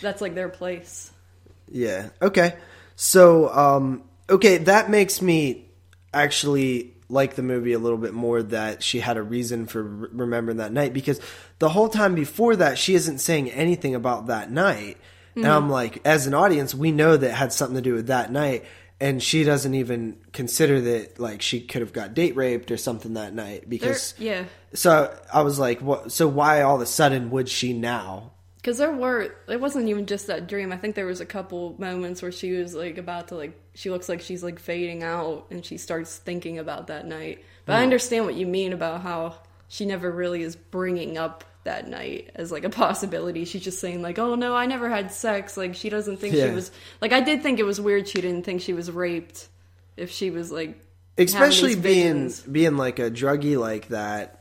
[0.00, 1.10] that's like their place.
[1.70, 2.10] Yeah.
[2.22, 2.54] Okay.
[2.94, 5.66] So, um, okay, that makes me
[6.12, 10.08] actually like the movie a little bit more that she had a reason for re-
[10.12, 11.20] remembering that night because
[11.58, 14.98] the whole time before that she isn't saying anything about that night.
[15.36, 18.08] And I'm like, as an audience, we know that it had something to do with
[18.08, 18.64] that night.
[19.00, 23.14] And she doesn't even consider that like she could have got date raped or something
[23.14, 26.12] that night because yeah, so I was like, what?
[26.12, 28.32] So why all of a sudden would she now?
[28.60, 30.72] because there were it wasn't even just that dream.
[30.72, 33.90] I think there was a couple moments where she was like about to like she
[33.90, 37.44] looks like she's like fading out and she starts thinking about that night.
[37.64, 37.84] But I mm.
[37.84, 39.36] understand what you mean about how
[39.68, 43.44] she never really is bringing up that night as like a possibility.
[43.44, 46.48] She's just saying like, "Oh no, I never had sex." Like she doesn't think Yeah.
[46.48, 46.70] she was
[47.00, 49.48] like I did think it was weird she didn't think she was raped
[49.96, 50.78] if she was like
[51.18, 54.36] especially being being like a druggie like that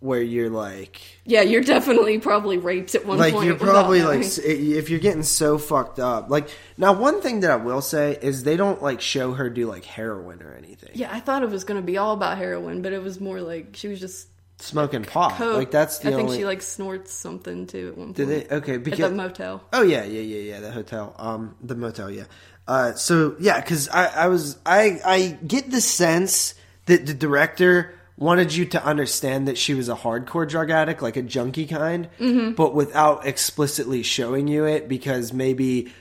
[0.00, 3.46] where you're like Yeah, you're definitely probably raped at one like point.
[3.46, 7.56] you're probably like if you're getting so fucked up like now one thing that i
[7.56, 11.18] will say is they don't like show her do like heroin or anything Yeah, I
[11.20, 13.98] thought it was gonna be all about heroin, but it was more like she was
[13.98, 14.28] just
[14.60, 15.56] smoking pot coke.
[15.56, 18.16] like that's the I think only she like snorts something too at one point.
[18.16, 19.64] did they okay at because the motel?
[19.72, 20.60] Oh yeah, yeah, yeah, yeah.
[20.60, 22.24] The hotel, um, the motel, yeah.
[22.66, 27.94] Uh, so yeah, because I, I was, I, I get the sense that the director
[28.18, 32.08] wanted you to understand that she was a hardcore drug addict, like a junkie kind,
[32.56, 35.92] but without explicitly showing you it, because maybe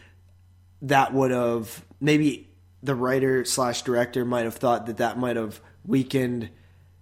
[0.81, 2.49] that would have, maybe
[2.83, 6.49] the writer slash director might have thought that that might have weakened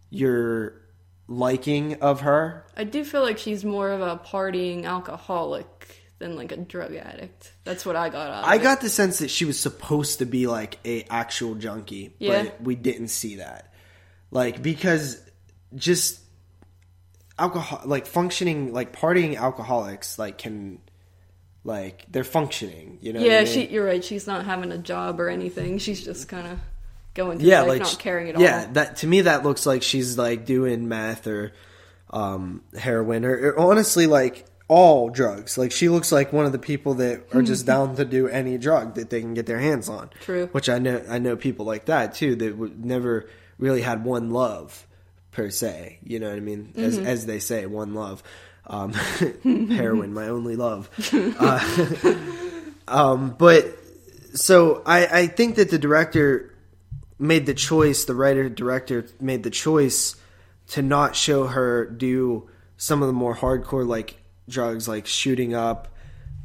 [0.09, 0.81] your
[1.27, 6.51] liking of her I do feel like she's more of a partying alcoholic than like
[6.51, 7.51] a drug addict.
[7.63, 8.61] That's what I got out of I it.
[8.63, 12.43] got the sense that she was supposed to be like a actual junkie, Yeah.
[12.43, 13.73] but we didn't see that.
[14.31, 15.21] Like because
[15.75, 16.19] just
[17.37, 20.79] alcohol like functioning like partying alcoholics like can
[21.65, 23.19] like they're functioning, you know.
[23.19, 23.53] Yeah, I mean?
[23.53, 23.65] she.
[23.67, 24.03] You're right.
[24.03, 25.79] She's not having a job or anything.
[25.79, 26.59] She's just kind of
[27.15, 28.73] going through yeah, life, like not sh- caring at yeah, all.
[28.73, 31.51] that to me that looks like she's like doing meth or
[32.11, 35.57] um, heroin or, or honestly like all drugs.
[35.57, 38.57] Like she looks like one of the people that are just down to do any
[38.57, 40.09] drug that they can get their hands on.
[40.21, 40.47] True.
[40.51, 44.29] Which I know I know people like that too that would never really had one
[44.31, 44.85] love
[45.31, 45.99] per se.
[46.03, 46.73] You know what I mean?
[46.77, 47.07] As Mm-hmm.
[47.07, 48.23] as they say, one love.
[48.67, 48.93] Um,
[49.43, 50.89] heroin, my only love.
[51.13, 52.15] Uh,
[52.87, 53.77] um, but
[54.33, 56.51] so I, I think that the director
[57.17, 60.15] made the choice, the writer director made the choice
[60.69, 64.17] to not show her do some of the more hardcore like
[64.49, 65.87] drugs like shooting up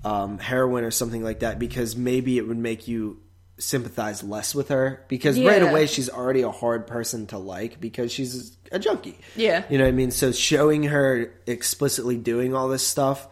[0.04, 3.20] um, heroin or something like that because maybe it would make you
[3.58, 8.10] sympathize less with her because right away she's already a hard person to like because
[8.10, 9.18] she's a junkie.
[9.36, 9.64] Yeah.
[9.68, 10.10] You know what I mean?
[10.10, 13.28] So showing her explicitly doing all this stuff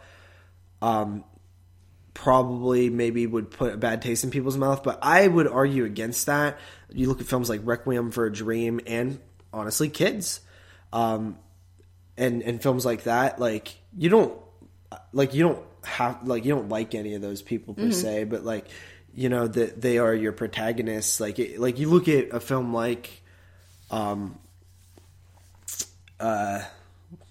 [0.81, 1.23] um,
[2.19, 6.25] probably maybe would put a bad taste in people's mouth, but I would argue against
[6.25, 6.59] that.
[6.89, 9.19] You look at films like Requiem for a Dream and
[9.53, 10.41] honestly Kids.
[10.91, 11.37] Um,
[12.17, 14.37] and and films like that, like you don't
[15.13, 18.43] like you don't have like you don't like any of those people per se, but
[18.43, 18.65] like
[19.15, 21.21] you know that they are your protagonists.
[21.21, 23.21] Like it, like you look at a film like
[23.91, 24.37] um
[26.19, 26.63] uh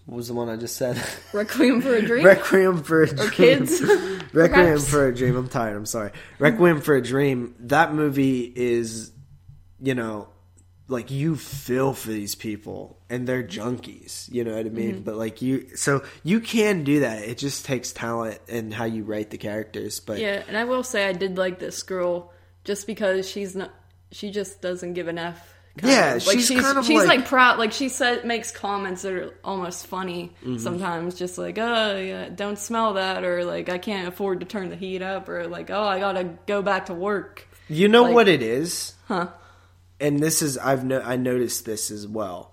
[0.09, 1.01] what was the one I just said?
[1.35, 2.25] Requiem for a Dream.
[2.25, 3.31] Requiem for a Dream.
[3.31, 3.81] Kids.
[4.33, 4.89] Requiem perhaps?
[4.89, 5.37] for a Dream.
[5.37, 5.77] I'm tired.
[5.77, 6.13] I'm sorry.
[6.39, 7.55] Requiem for a Dream.
[7.61, 9.13] That movie is,
[9.81, 10.29] you know,
[10.89, 15.03] like you feel for these people and they're junkies you know what i mean Mm-hmm.
[15.03, 19.05] but like you so you can do that it just takes talent and how you
[19.05, 22.33] write the characters but Yeah, and I will say I did like this girl
[22.65, 23.71] just because she's not.
[24.13, 25.53] She just doesn't give an f.
[25.83, 26.27] Yeah, of.
[26.27, 27.59] like she's she's kind of she's like- like, proud.
[27.59, 30.59] Like she said, makes comments that are almost funny Mm-hmm.
[30.59, 31.15] sometimes.
[31.17, 34.77] Just like, oh, yeah, don't smell that, or like, I can't afford to turn the
[34.77, 37.47] heat up, or like, oh, I gotta go back to work.
[37.69, 39.29] you know like- what it is Huh?
[40.01, 42.53] and this is I've no, I noticed this as well.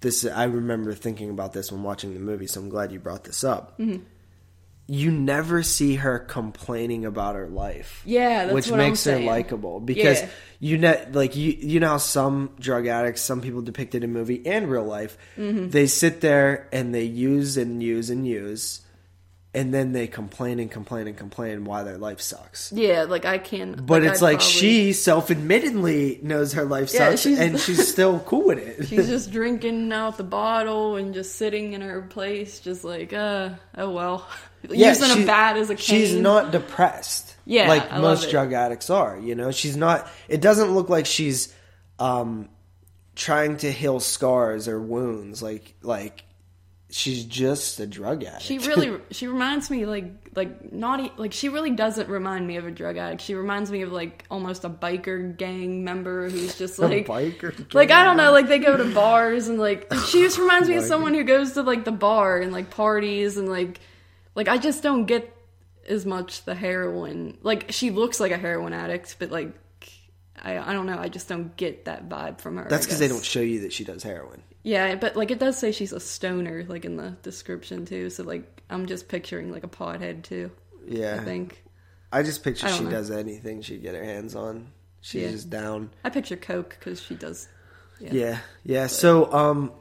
[0.00, 3.22] This I remember thinking about this when watching the movie, so I'm glad you brought
[3.24, 3.78] this up.
[3.78, 4.02] Mm-hmm.
[4.94, 8.02] You never see her complaining about her life.
[8.04, 10.28] Yeah, that's which makes her likable because Yeah.
[10.60, 14.42] you know, like you, you know, how some drug addicts, some people depicted in movie
[14.46, 15.70] and real life, Mm-hmm.
[15.70, 18.82] they sit there and they use and use and use,
[19.54, 22.72] and then they complain and complain and complain why their life sucks.
[22.72, 23.84] Yeah, like I can't.
[23.84, 27.58] But like, it's I'd like probably- she self-admittedly knows her life Yeah, sucks, she's- and
[27.60, 28.86] she's still cool with it.
[28.88, 33.50] She's just drinking out the bottle and just sitting in her place, just like, uh,
[33.76, 34.26] oh well.
[34.70, 36.00] Using she- a bat as a cane.
[36.00, 37.36] She's not depressed.
[37.44, 39.18] Yeah, like I most drug addicts are.
[39.18, 40.08] You know, she's not.
[40.28, 41.52] It doesn't look like she's
[41.98, 42.48] um,
[43.16, 45.42] trying to heal scars or wounds.
[45.42, 46.22] Like like
[46.92, 48.42] she's just a drug addict.
[48.42, 51.10] She really, she reminds me like like naughty.
[51.16, 53.22] Like she really doesn't remind me of a drug addict.
[53.22, 57.06] She reminds me of like almost a biker gang member who's just A like.
[57.06, 60.68] biker Like I don't know, like they go to bars and like she just reminds
[60.68, 63.80] me of someone who goes to like the bar and like parties and like
[64.34, 65.34] like I just don't get
[65.88, 67.38] as much the heroin.
[67.42, 69.52] Like she looks like a heroin addict, but like
[70.42, 72.66] I I don't know, I just don't get that vibe from her.
[72.68, 74.42] That's because they don't show you that she does heroin.
[74.64, 78.10] Yeah, but like it does say she's a stoner, like in the description too.
[78.10, 80.50] So like I'm just picturing like a pothead too.
[80.86, 81.62] Yeah, I think
[82.12, 82.90] I just picture I she know.
[82.90, 84.72] does anything she'd get her hands on.
[85.00, 85.30] She's Yeah.
[85.30, 85.90] just down.
[86.04, 87.48] I picture Coke because she does.
[88.00, 88.10] Yeah.
[88.12, 88.86] Yeah, yeah.
[88.88, 89.72] So, um,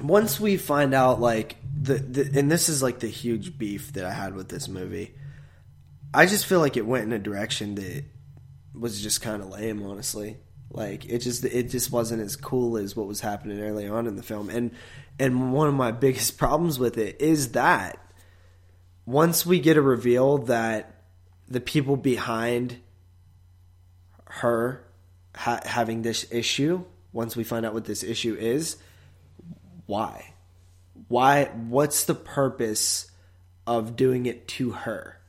[0.00, 4.04] once we find out, like the, the, and this is like the huge beef that
[4.04, 5.14] I had with this movie.
[6.14, 8.04] I just feel like it went in a direction that
[8.78, 10.38] was just kind of lame, honestly.
[10.70, 14.16] Like it just, it just wasn't as cool as what was happening early on in
[14.16, 14.72] the film, and
[15.18, 17.98] and one of my biggest problems with it is that
[19.04, 21.02] once we get a reveal that
[21.48, 22.78] the people behind
[24.24, 24.84] her
[25.34, 28.76] ha- having this issue once we find out what this issue is
[29.86, 30.34] why?
[31.08, 33.10] Why what's the purpose
[33.66, 35.20] of doing it to her?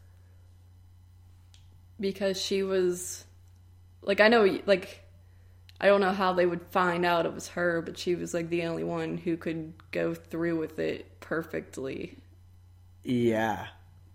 [1.99, 3.25] Because she was
[4.08, 5.04] like I know like
[5.80, 8.50] I don't know how they would find out it was her, but she was like
[8.50, 12.17] the only one who could go through with it perfectly.
[13.04, 13.67] yeah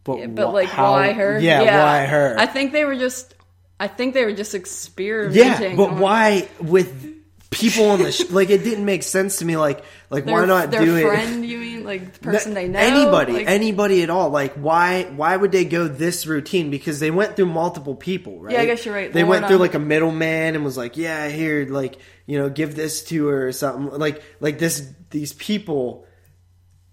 [0.04, 1.38] but, Yeah, but wh- like how- why her?
[1.38, 3.34] yeah, why her I think they were just
[3.78, 5.70] I think they were just experimenting.
[5.70, 7.11] yeah but on why with
[7.52, 10.44] people on the sh- like it didn't make sense to me like like their, why
[10.46, 11.02] not their do it?
[11.02, 11.84] friend, you mean?
[11.84, 12.78] Like the person they know?
[12.78, 14.30] anybody Like, anybody at all.
[14.30, 16.70] Like why why would they go this routine?
[16.70, 18.54] Because they went through multiple people right?
[18.54, 19.12] Yeah, I guess you're right.
[19.12, 22.74] they went through like a middleman and was like yeah here like you know give
[22.74, 23.98] this to her or something.
[23.98, 26.06] Like like this these people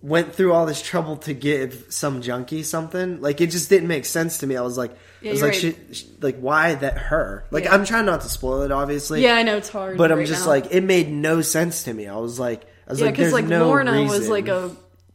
[0.01, 4.05] went through all this trouble to give some junkie something like it just didn't make
[4.05, 5.59] sense to me i was like Yeah, i was like right.
[5.61, 7.73] she, she- like why that her like Yeah.
[7.73, 9.97] i'm trying not to spoil it obviously Yeah, I know it's hard.
[9.97, 10.51] but i'm just now.
[10.51, 13.33] like it made no sense to me i was like i was Yeah, like because
[13.33, 14.71] like no Lorna was like a.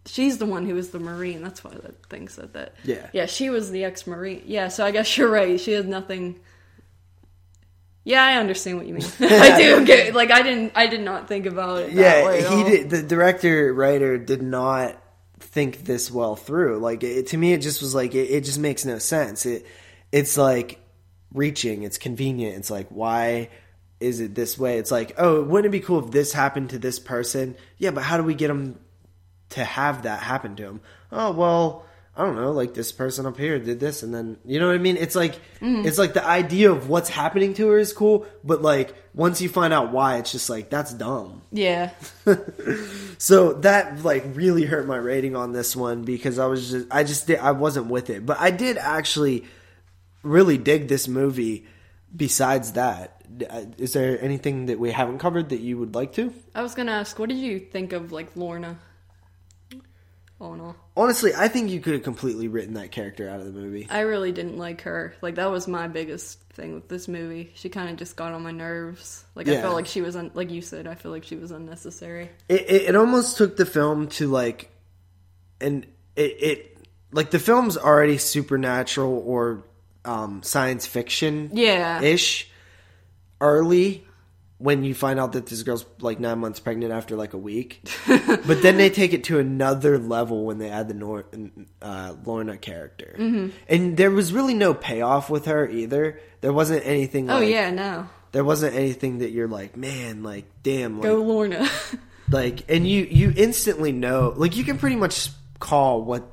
[0.06, 1.42] She's the one who was the marine.
[1.42, 2.74] That's why that thing said that.
[2.84, 3.08] Yeah.
[3.14, 4.42] Yeah, she was the ex marine.
[4.44, 5.58] Yeah, so I guess you're right.
[5.58, 6.38] She had nothing.
[8.04, 9.06] Yeah, I understand what you mean.
[9.20, 10.72] I do get like I didn't.
[10.74, 11.94] I did not think about it.
[11.94, 14.96] that way yeah he did the director writer did not
[15.40, 18.58] think this well through like it, to me it just was like it, it just
[18.58, 19.64] makes no sense it
[20.10, 20.80] it's like
[21.32, 23.48] reaching it's convenient it's like why
[24.00, 26.78] is it this way it's like oh wouldn't it be cool if this happened to
[26.78, 28.78] this person yeah but how do we get them
[29.50, 30.80] to have that happen to him
[31.12, 31.84] oh well
[32.16, 34.74] i don't know like this person up here did this and then you know what
[34.74, 35.86] i mean it's like Mm-hmm.
[35.86, 39.48] it's like the idea of what's happening to her is cool but like once you
[39.48, 41.90] find out why it's just like that's dumb Yeah,
[43.18, 47.04] so that like really hurt my rating on this one because I was just I
[47.04, 48.26] just did, I wasn't with it.
[48.26, 49.44] But I did actually
[50.22, 51.66] really dig this movie.
[52.14, 56.32] Besides that, uh, there anything that we haven't covered that you would like to?
[56.54, 58.78] I was gonna ask, what did you think of like Lorna?
[59.72, 59.80] In
[60.40, 63.88] all, Honestly, I think you could have completely written that character out of the movie.
[63.90, 65.14] I really didn't like her.
[65.20, 67.50] Like that was my biggest thing with this movie.
[67.56, 69.24] She kind of just got on my nerves.
[69.34, 71.50] Like I felt like she was, un- like you said, I feel like she was
[71.50, 72.30] unnecessary.
[72.48, 74.70] It, it, it almost took the film to like,
[75.60, 75.84] and
[76.14, 76.78] it, it
[77.10, 79.64] like the film's already supernatural or
[80.04, 82.02] um, science fiction Yeah.
[82.02, 82.48] ish
[83.40, 84.03] early
[84.58, 87.82] when you find out that this girl's like nine months pregnant after like a week.
[88.06, 91.26] but then they take it to another level when they add the Nor-
[91.82, 93.50] uh, Lorna character, mm-hmm.
[93.68, 96.20] and there was really no payoff with her either.
[96.40, 97.30] There wasn't anything.
[97.30, 98.08] Oh like- yeah, no.
[98.32, 101.68] there wasn't anything that you're like, man, like damn, like, Go Lorna.
[102.30, 106.30] like, and you you instantly know, like, you can pretty much call what,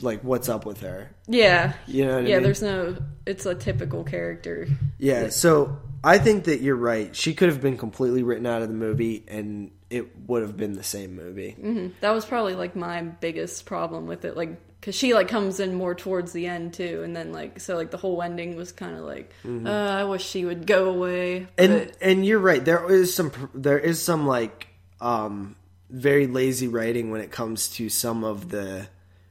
[0.00, 1.10] like, what's up with her.
[1.28, 1.74] yeah.
[1.86, 2.42] You know what I yeah, mean?
[2.44, 2.96] there's no
[3.26, 4.68] it's a typical character.
[4.98, 7.14] Yeah, so I think that you're right.
[7.14, 10.72] She could have been completely written out of the movie, and it would have been
[10.72, 11.54] the same movie.
[12.00, 15.74] That was probably like my biggest problem with it, like because she like comes in
[15.74, 18.96] more towards the end too, and then like so like the whole ending was kind
[18.96, 21.46] of like, uh, I wish she would go away.
[21.56, 21.72] But Mm-hmm.
[21.72, 22.64] And and you're right.
[22.64, 24.68] There is some there is some like
[25.00, 25.54] um
[25.88, 28.88] very lazy writing when it comes to some of the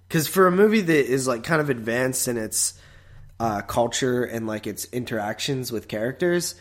[0.08, 2.76] because for a movie that is like kind of advanced in its
[3.42, 6.54] uh, culture and like its interactions with characters,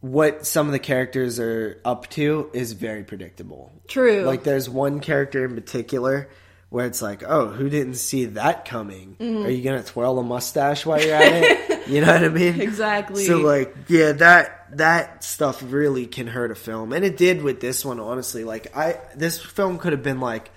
[0.00, 3.70] what some of the characters are up to is very predictable.
[3.86, 6.30] true, Like there's one character in particular
[6.70, 9.14] where it's like, oh, who didn't see that coming?
[9.20, 9.44] Mm-hmm.
[9.44, 11.86] Are you gonna twirl a mustache while you're at it?
[11.86, 12.58] you know what I mean?
[12.58, 13.26] Exactly.
[13.26, 17.60] So like, yeah, that that stuff really can hurt a film, and it did with
[17.60, 18.00] this one.
[18.00, 20.50] Honestly, like I, this film could have been like,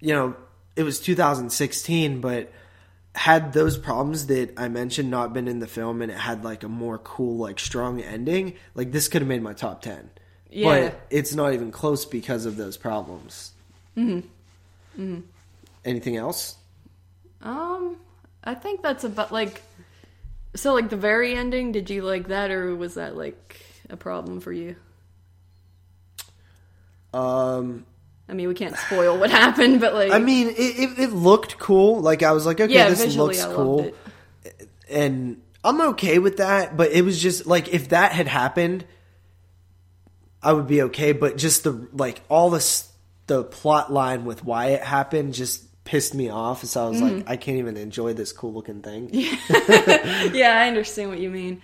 [0.00, 0.34] you know,
[0.76, 2.50] it was 2016, but
[3.14, 6.62] had those problems that I mentioned not been in the film, and it had like
[6.62, 10.10] a more cool, like strong ending, like this could have made my top ten.
[10.50, 10.88] Yeah.
[10.88, 13.52] But it's not even close because of those problems.
[13.96, 15.02] Mm-hmm.
[15.02, 15.20] Mm-hmm.
[15.84, 16.56] Anything else?
[17.42, 17.96] um,
[18.44, 19.62] I think that's about like,
[20.54, 21.72] so like the very ending.
[21.72, 23.60] Did you like that, or was that like
[23.90, 24.76] a problem for you?
[27.12, 27.84] Um,
[28.28, 31.58] I mean, we can't spoil what happened, but like, I mean, it, it, it looked
[31.58, 32.00] cool.
[32.00, 33.92] Like I was like, okay, yeah, this looks I cool,
[34.88, 36.76] and I'm okay with that.
[36.76, 38.84] But it was just like if that had happened,
[40.42, 41.12] I would be okay.
[41.12, 42.90] But just the like all this
[43.26, 46.64] the plot line with why it happened just pissed me off.
[46.64, 47.16] So I was Mm-hmm.
[47.18, 49.10] like, I can't even enjoy this cool looking thing.
[49.12, 51.60] yeah, I understand what you mean.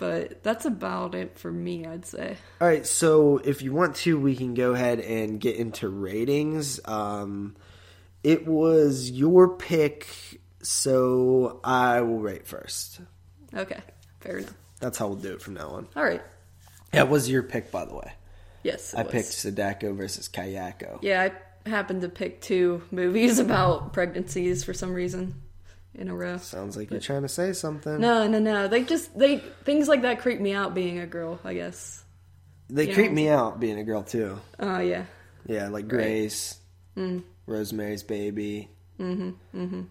[0.00, 2.38] But that's about it for me, I'd say.
[2.58, 6.80] All right, so if you want to, we can go ahead and get into ratings.
[6.86, 7.54] Um,
[8.24, 10.08] it was your pick,
[10.62, 13.02] so I will rate first.
[13.54, 13.80] Okay,
[14.20, 14.54] fair enough.
[14.78, 15.86] That's how we'll do it from now on.
[15.94, 16.22] All right.
[16.92, 18.12] That was your pick, by the way.
[18.62, 19.12] Yes, it I was.
[19.12, 21.00] picked Sadako versus Kayako.
[21.02, 21.28] Yeah,
[21.66, 25.34] I happened to pick two movies about pregnancies for some reason
[25.94, 26.36] in a row.
[26.38, 28.00] Sounds like you're trying to say something.
[28.00, 28.68] No, no, no.
[28.68, 31.38] They just they things like that creep me out being a girl.
[31.44, 32.02] I guess.
[32.68, 33.14] they you creep know.
[33.16, 34.38] me out being a girl too.
[34.58, 35.04] Oh yeah.
[35.46, 36.58] Yeah, like Grace,
[37.46, 38.68] Rosemary's Baby.
[38.98, 39.82] Mm-hmm.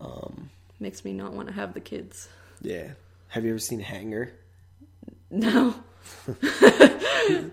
[0.00, 0.50] Um.
[0.78, 2.28] Makes me not want to have the kids.
[2.62, 2.92] Yeah.
[3.28, 4.32] Have you ever seen Hanger?
[5.30, 5.74] No.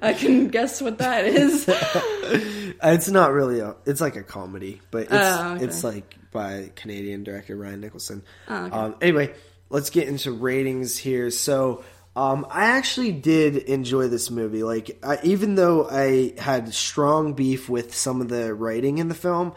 [0.02, 1.70] I can guess what that is.
[2.84, 3.76] It's not really a.
[3.88, 5.66] It's like a comedy, but it's Oh, okay.
[5.66, 8.24] it's like by Canadian director Ryan Nicholson.
[8.48, 8.76] Oh, okay.
[8.76, 9.34] um, anyway,
[9.70, 11.32] let's get into ratings here.
[11.32, 11.84] So,
[12.16, 14.62] um, I actually did enjoy this movie.
[14.62, 19.16] Like, I, even though I had strong beef with some of the writing in the
[19.16, 19.54] film,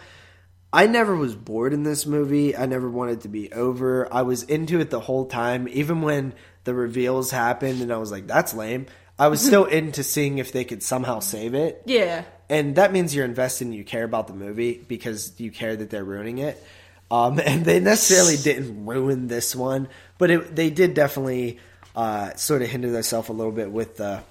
[0.73, 2.57] I never was bored in this movie.
[2.57, 4.09] I never wanted to be over.
[4.11, 6.33] I was into it the whole time, even when
[6.65, 8.87] the reveals happened, and I was like, "That's lame."
[9.19, 12.25] I was still into seeing if they could somehow save it yeah.
[12.51, 15.89] And that means you're invested and you care about the movie because you care that
[15.89, 16.63] they're ruining it.
[17.09, 19.89] Um, and they necessarily didn't ruin this one,
[20.19, 21.59] but it, they did definitely
[21.95, 24.23] uh, sort of hinder themselves a little bit with the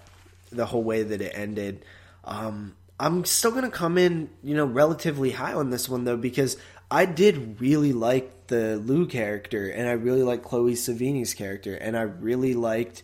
[0.51, 1.85] the whole way that it ended.
[2.23, 6.57] Um, I'm still gonna come in, you know, relatively high on this one though because
[6.91, 11.95] I did really like the Lou character, and I really liked Chloe Sevigny's character, and
[11.95, 13.03] I really liked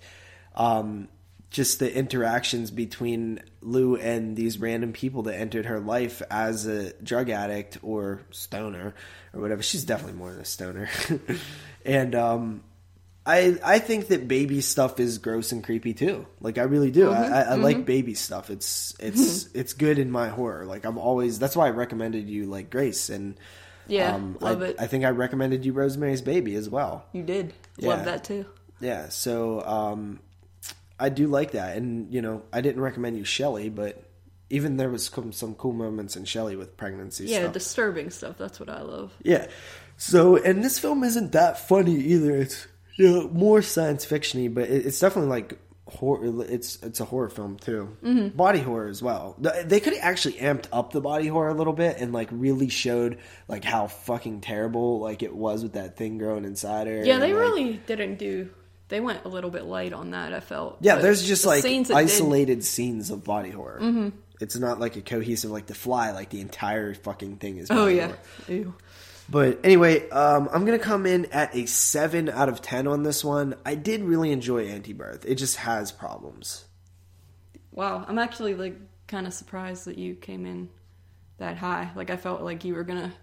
[0.55, 1.07] um,
[1.49, 6.93] just the interactions between Lou and these random people that entered her life as a
[7.01, 8.93] drug addict or stoner
[9.33, 9.63] or whatever.
[9.63, 10.89] She's definitely more than a stoner.
[11.85, 12.63] and um,
[13.25, 16.27] I I think that baby stuff is gross and creepy too.
[16.41, 17.11] Like I really do.
[17.11, 18.49] I, I, I like baby stuff.
[18.49, 20.65] It's it's it's good in my horror.
[20.65, 21.39] Like I'm always.
[21.39, 23.39] That's why I recommended you like Grace and.
[23.87, 24.75] Yeah, um, love I, it.
[24.79, 27.05] I think I recommended you Rosemary's Baby as well.
[27.13, 27.53] You did.
[27.77, 27.89] Yeah.
[27.89, 28.47] Love that too.
[28.79, 30.19] Yeah, so um,
[30.99, 34.01] I do like that, and you know, I didn't recommend you Shelley, but
[34.49, 37.53] even there was some, some cool moments in Shelley with pregnancy Yeah, stuff.
[37.53, 38.37] disturbing stuff.
[38.37, 39.11] That's what I love.
[39.23, 39.47] yeah.
[39.97, 42.35] So, and this film isn't that funny either.
[42.35, 42.67] It's
[42.97, 46.43] you know more science fictiony, but it, it's definitely like horror.
[46.49, 48.35] It's it's a horror film too, Mm-hmm.
[48.37, 49.35] body horror as well.
[49.39, 52.67] They could have actually amped up the body horror a little bit and like really
[52.69, 57.03] showed like how fucking terrible like it was with that thing growing inside her.
[57.05, 58.49] Yeah, they like, really didn't do
[58.87, 60.33] they went a little bit light on that.
[60.33, 60.77] I felt.
[60.81, 63.79] Yeah, But there's just the like scenes that did- isolated scenes of body horror.
[63.81, 64.09] Mm-hmm.
[64.41, 66.11] It's not like a cohesive like The Fly.
[66.11, 67.67] Like the entire fucking thing is.
[67.71, 68.11] Oh yeah.
[69.27, 73.23] But anyway, um, I'm gonna come in at a seven out of ten on this
[73.23, 73.55] one.
[73.65, 75.25] I did really enjoy Antibirth.
[75.25, 76.65] It just has problems.
[77.71, 78.75] Wow, I'm actually like
[79.07, 80.69] kind of surprised that you came in
[81.37, 81.89] that high.
[81.95, 83.13] Like I felt like you were gonna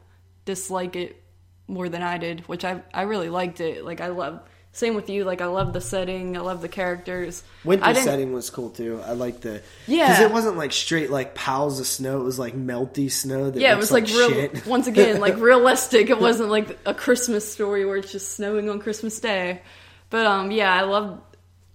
[0.45, 1.23] dislike it
[1.69, 3.85] more than I did, which I I really liked it.
[3.85, 4.41] Like I love.
[4.75, 5.25] Same with you.
[5.25, 6.35] Like I love the setting.
[6.37, 7.43] I love the characters.
[7.63, 9.03] Winter setting was cool too.
[9.05, 10.09] I like the Yeah.
[10.09, 12.21] because it wasn't like straight like piles of snow.
[12.21, 13.51] It was like melty snow.
[13.51, 14.31] That Yeah, it was like, real.
[14.31, 14.67] shit.
[14.67, 16.09] Once again, like realistic.
[16.09, 19.61] It wasn't like a Christmas story where it's just snowing on Christmas Day.
[20.09, 21.21] But um, yeah, I love,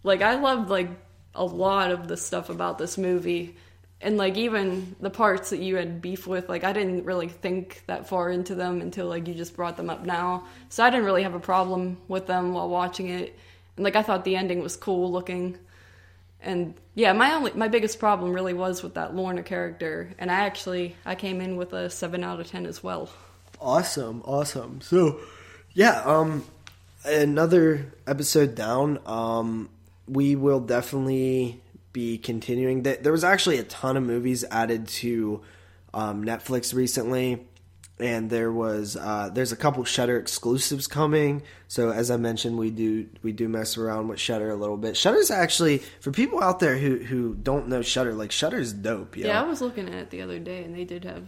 [0.04, 0.90] like I loved like
[1.36, 3.58] a lot of the stuff about this movie,
[4.02, 6.50] and like even the parts that you had beef with.
[6.50, 9.90] Like I didn't really think that far into them until like you just brought them
[9.90, 10.46] up now.
[10.70, 13.38] So I didn't really have a problem with them while watching it,
[13.76, 15.58] and like I thought the ending was cool looking.
[16.42, 20.46] And yeah, my only my biggest problem really was with that Lorna character, and I
[20.46, 23.10] actually I came in with a seven out of ten as well.
[23.60, 24.82] Awesome, awesome.
[24.82, 25.20] So,
[25.74, 26.46] yeah, um,
[27.04, 29.00] another episode down.
[29.08, 29.70] Um,
[30.08, 31.60] we will definitely
[31.98, 32.84] be continuing.
[32.84, 35.42] There was actually a ton of movies added to
[35.96, 37.48] um, Netflix recently,
[38.00, 41.42] and there was uh, there's a couple Shudder exclusives coming.
[41.68, 44.96] So as I mentioned, we do we do mess around with Shudder a little bit.
[44.96, 49.18] Shudder's actually for people out there who who don't know Shudder, like Shudder's dope.
[49.18, 51.24] Yeah, I was looking at it the other day, and they did have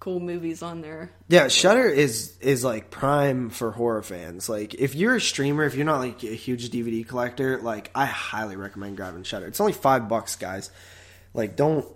[0.00, 1.10] cool movies on there.
[1.28, 4.48] Yeah, Shudder is is like prime for horror fans.
[4.48, 8.06] Like if you're a streamer, if you're not like a huge DVD collector, like I
[8.06, 9.46] highly recommend grabbing Shudder.
[9.46, 10.70] It's only five bucks, guys.
[11.34, 11.86] Like don't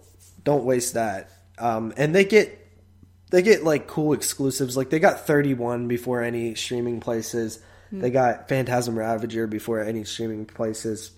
[0.44, 1.30] don't waste that.
[1.58, 2.58] Um, and they get
[3.30, 4.76] they get like cool exclusives.
[4.76, 7.60] Like they got 31 before any streaming places.
[7.94, 11.10] They got Phantasm Ravager before any streaming places.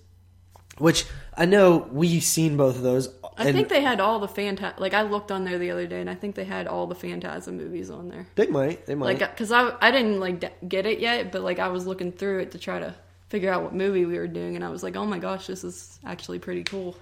[0.77, 1.05] Which
[1.37, 3.09] I know we've seen both of those.
[3.37, 6.01] I think they had all the Phanta- like I looked on there the other day,
[6.01, 8.27] and I think they had all the Phantasm movies on there.
[8.35, 8.85] they might.
[8.85, 9.19] They might.
[9.19, 12.39] Like, cause I I didn't like get it yet, but like I was looking through
[12.39, 12.93] it to try to
[13.29, 15.63] figure out what movie we were doing, and I was like, oh my gosh, this
[15.63, 16.95] is actually pretty cool.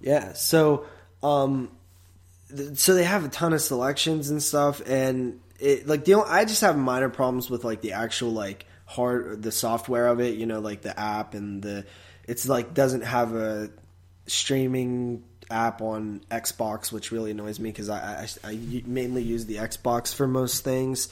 [0.00, 0.32] Yeah.
[0.34, 0.86] So,
[1.22, 1.70] um,
[2.54, 6.28] th- so they have a ton of selections and stuff, and it like the only,
[6.28, 10.36] I just have minor problems with like the actual like hard the software of it.
[10.36, 11.86] You know, like the app and the
[12.30, 13.70] it's like doesn't have a
[14.28, 19.56] streaming app on Xbox, which really annoys me because I, I I mainly use the
[19.56, 21.08] Xbox for most things.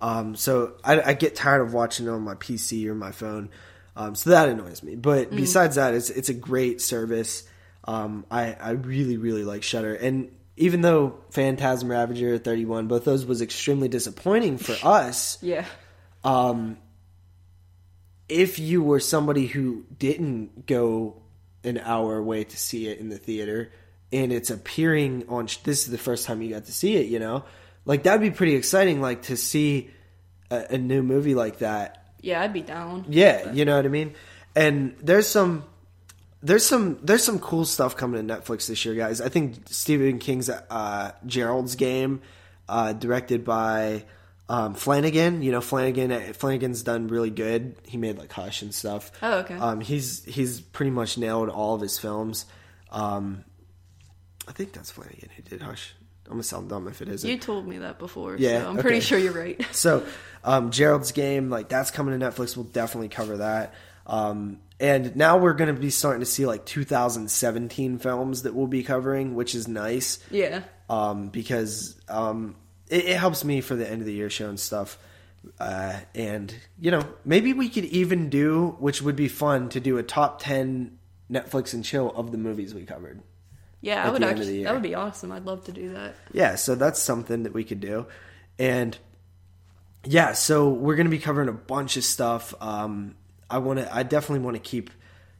[0.00, 3.48] Um, so I, I get tired of watching it on my PC or my phone.
[3.96, 4.94] Um, so that annoys me.
[4.94, 7.48] But besides that, it's it's a great service.
[7.84, 13.24] Um, I I really really like Shudder, and even though Phantasm Ravager 31, both those
[13.24, 15.38] was extremely disappointing for us.
[15.42, 15.64] Yeah,
[18.28, 21.22] If you were somebody who didn't go
[21.64, 23.72] an hour away to see it in the theater,
[24.12, 27.18] and it's appearing on this is the first time you got to see it, you
[27.18, 27.44] know,
[27.84, 29.00] like that'd be pretty exciting.
[29.00, 29.90] Like to see
[30.50, 33.06] a, a new movie like that yeah, I'd be down.
[33.08, 34.14] Yeah, you know what I mean.
[34.56, 35.64] And there's some,
[36.42, 39.20] there's some, there's some cool stuff coming to Netflix this year, guys.
[39.20, 42.22] I think Stephen King's uh, Gerald's Game,
[42.68, 44.04] uh, directed by
[44.48, 45.42] um, Flanagan.
[45.42, 46.32] You know, Flanagan.
[46.34, 47.76] Flanagan's done really good.
[47.86, 49.12] He made like Hush and stuff.
[49.22, 49.56] Oh, okay.
[49.56, 52.46] Um, he's he's pretty much nailed all of his films.
[52.90, 53.44] Um,
[54.46, 55.94] I think that's Flanagan who did Hush.
[56.26, 57.28] I'm gonna sound dumb if it isn't.
[57.28, 59.60] You told me that before, Yeah, so I'm pretty sure you're right.
[59.72, 60.04] So,
[60.44, 62.56] um, Gerald's game, like that's coming to Netflix.
[62.56, 63.74] We'll definitely cover that.
[64.06, 68.66] Um, and now we're going to be starting to see like 2017 films that we'll
[68.66, 72.54] be covering, which is nice yeah, um, because um,
[72.90, 74.98] it, it helps me for the end of the year show and stuff.
[75.60, 79.96] Uh, and you know, maybe we could even do, which would be fun, to do
[79.98, 80.98] a top 10
[81.30, 83.22] Netflix and chill of the movies we covered.
[83.80, 84.64] yeah, I would the end of the actually.
[84.64, 85.30] That would be awesome.
[85.32, 86.14] I'd love to do that.
[86.32, 88.06] yeah so that's something that we could do
[88.58, 88.98] and
[90.04, 93.14] yeah so we're gonna be covering a bunch of stuff um
[93.50, 94.90] i want to i definitely want to keep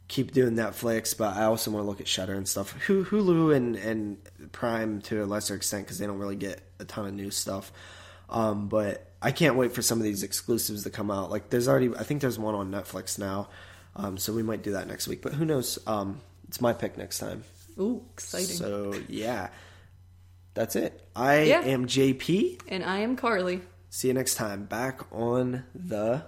[0.08, 3.76] keep doing netflix but i also want to look at shudder and stuff hulu and
[3.76, 4.16] and
[4.52, 7.70] prime to a lesser extent because they don't really get a ton of new stuff
[8.30, 11.68] um but i can't wait for some of these exclusives to come out like there's
[11.68, 13.48] already i think there's one on netflix now
[13.96, 16.96] um so we might do that next week but who knows um it's my pick
[16.96, 17.44] next time
[17.78, 18.56] Ooh, exciting!
[18.56, 19.50] so yeah,
[20.54, 21.00] that's it.
[21.14, 21.60] I Yeah.
[21.60, 22.62] am JP.
[22.66, 23.60] and I am Carly.
[23.88, 24.64] See you next time.
[24.64, 26.24] Back on the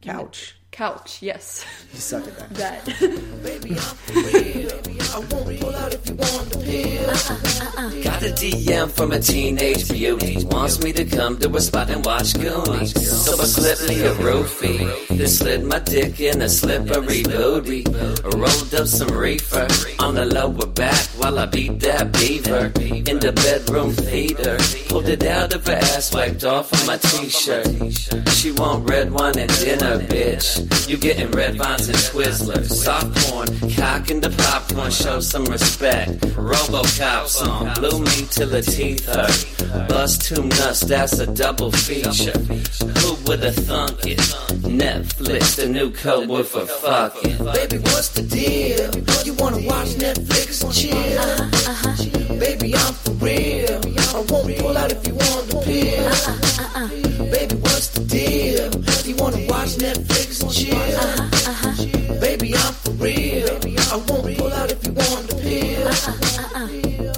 [0.00, 0.56] couch.
[0.72, 2.84] Couch, yes, You suck at that.
[2.84, 3.00] that.
[3.42, 4.70] Baby, I'm for real.
[5.12, 8.02] I won't pull out if you want the pill.
[8.04, 10.44] Got a DM from a teenage beauty.
[10.46, 12.94] Wants me to come to a spot and watch Goonies.
[13.24, 15.08] So I slipped me a roofie.
[15.08, 17.84] Then slid my dick in a slippery booty.
[18.22, 19.66] Rolled up some reefer
[19.98, 22.66] on the lower back while I beat that beaver.
[22.80, 24.56] In the bedroom theater.
[24.88, 27.66] Pulled it out of her ass, wiped off on my t-shirt.
[28.30, 30.59] She want red wine and dinner, bitch.
[30.88, 32.70] You getting red vines and Twizzlers.
[32.70, 36.20] Soft porn, cock in the popcorn, show some respect.
[36.34, 39.88] Robocop song, blew me till the teeth hurt.
[39.88, 42.38] Bust two nuts, that's a double feature.
[43.00, 44.18] Who would've thunk it?
[44.66, 45.90] Netflix, the new
[46.26, 47.38] word for fucking.
[47.38, 48.90] Baby, what's the deal?
[49.24, 52.38] You wanna watch Netflix and chill?
[52.38, 53.80] Baby, I'm for real.
[54.12, 57.30] I won't pull out if you want the pill.
[57.30, 58.70] Baby, what's the deal?
[59.06, 60.74] You wanna watch Netflix chill.
[60.76, 62.20] Uh-huh, uh-huh.
[62.20, 63.48] Baby, I'm for real.
[63.92, 65.86] I won't pull out if you want to peel.
[65.86, 66.16] Uh-uh,
[66.54, 67.09] uh-uh.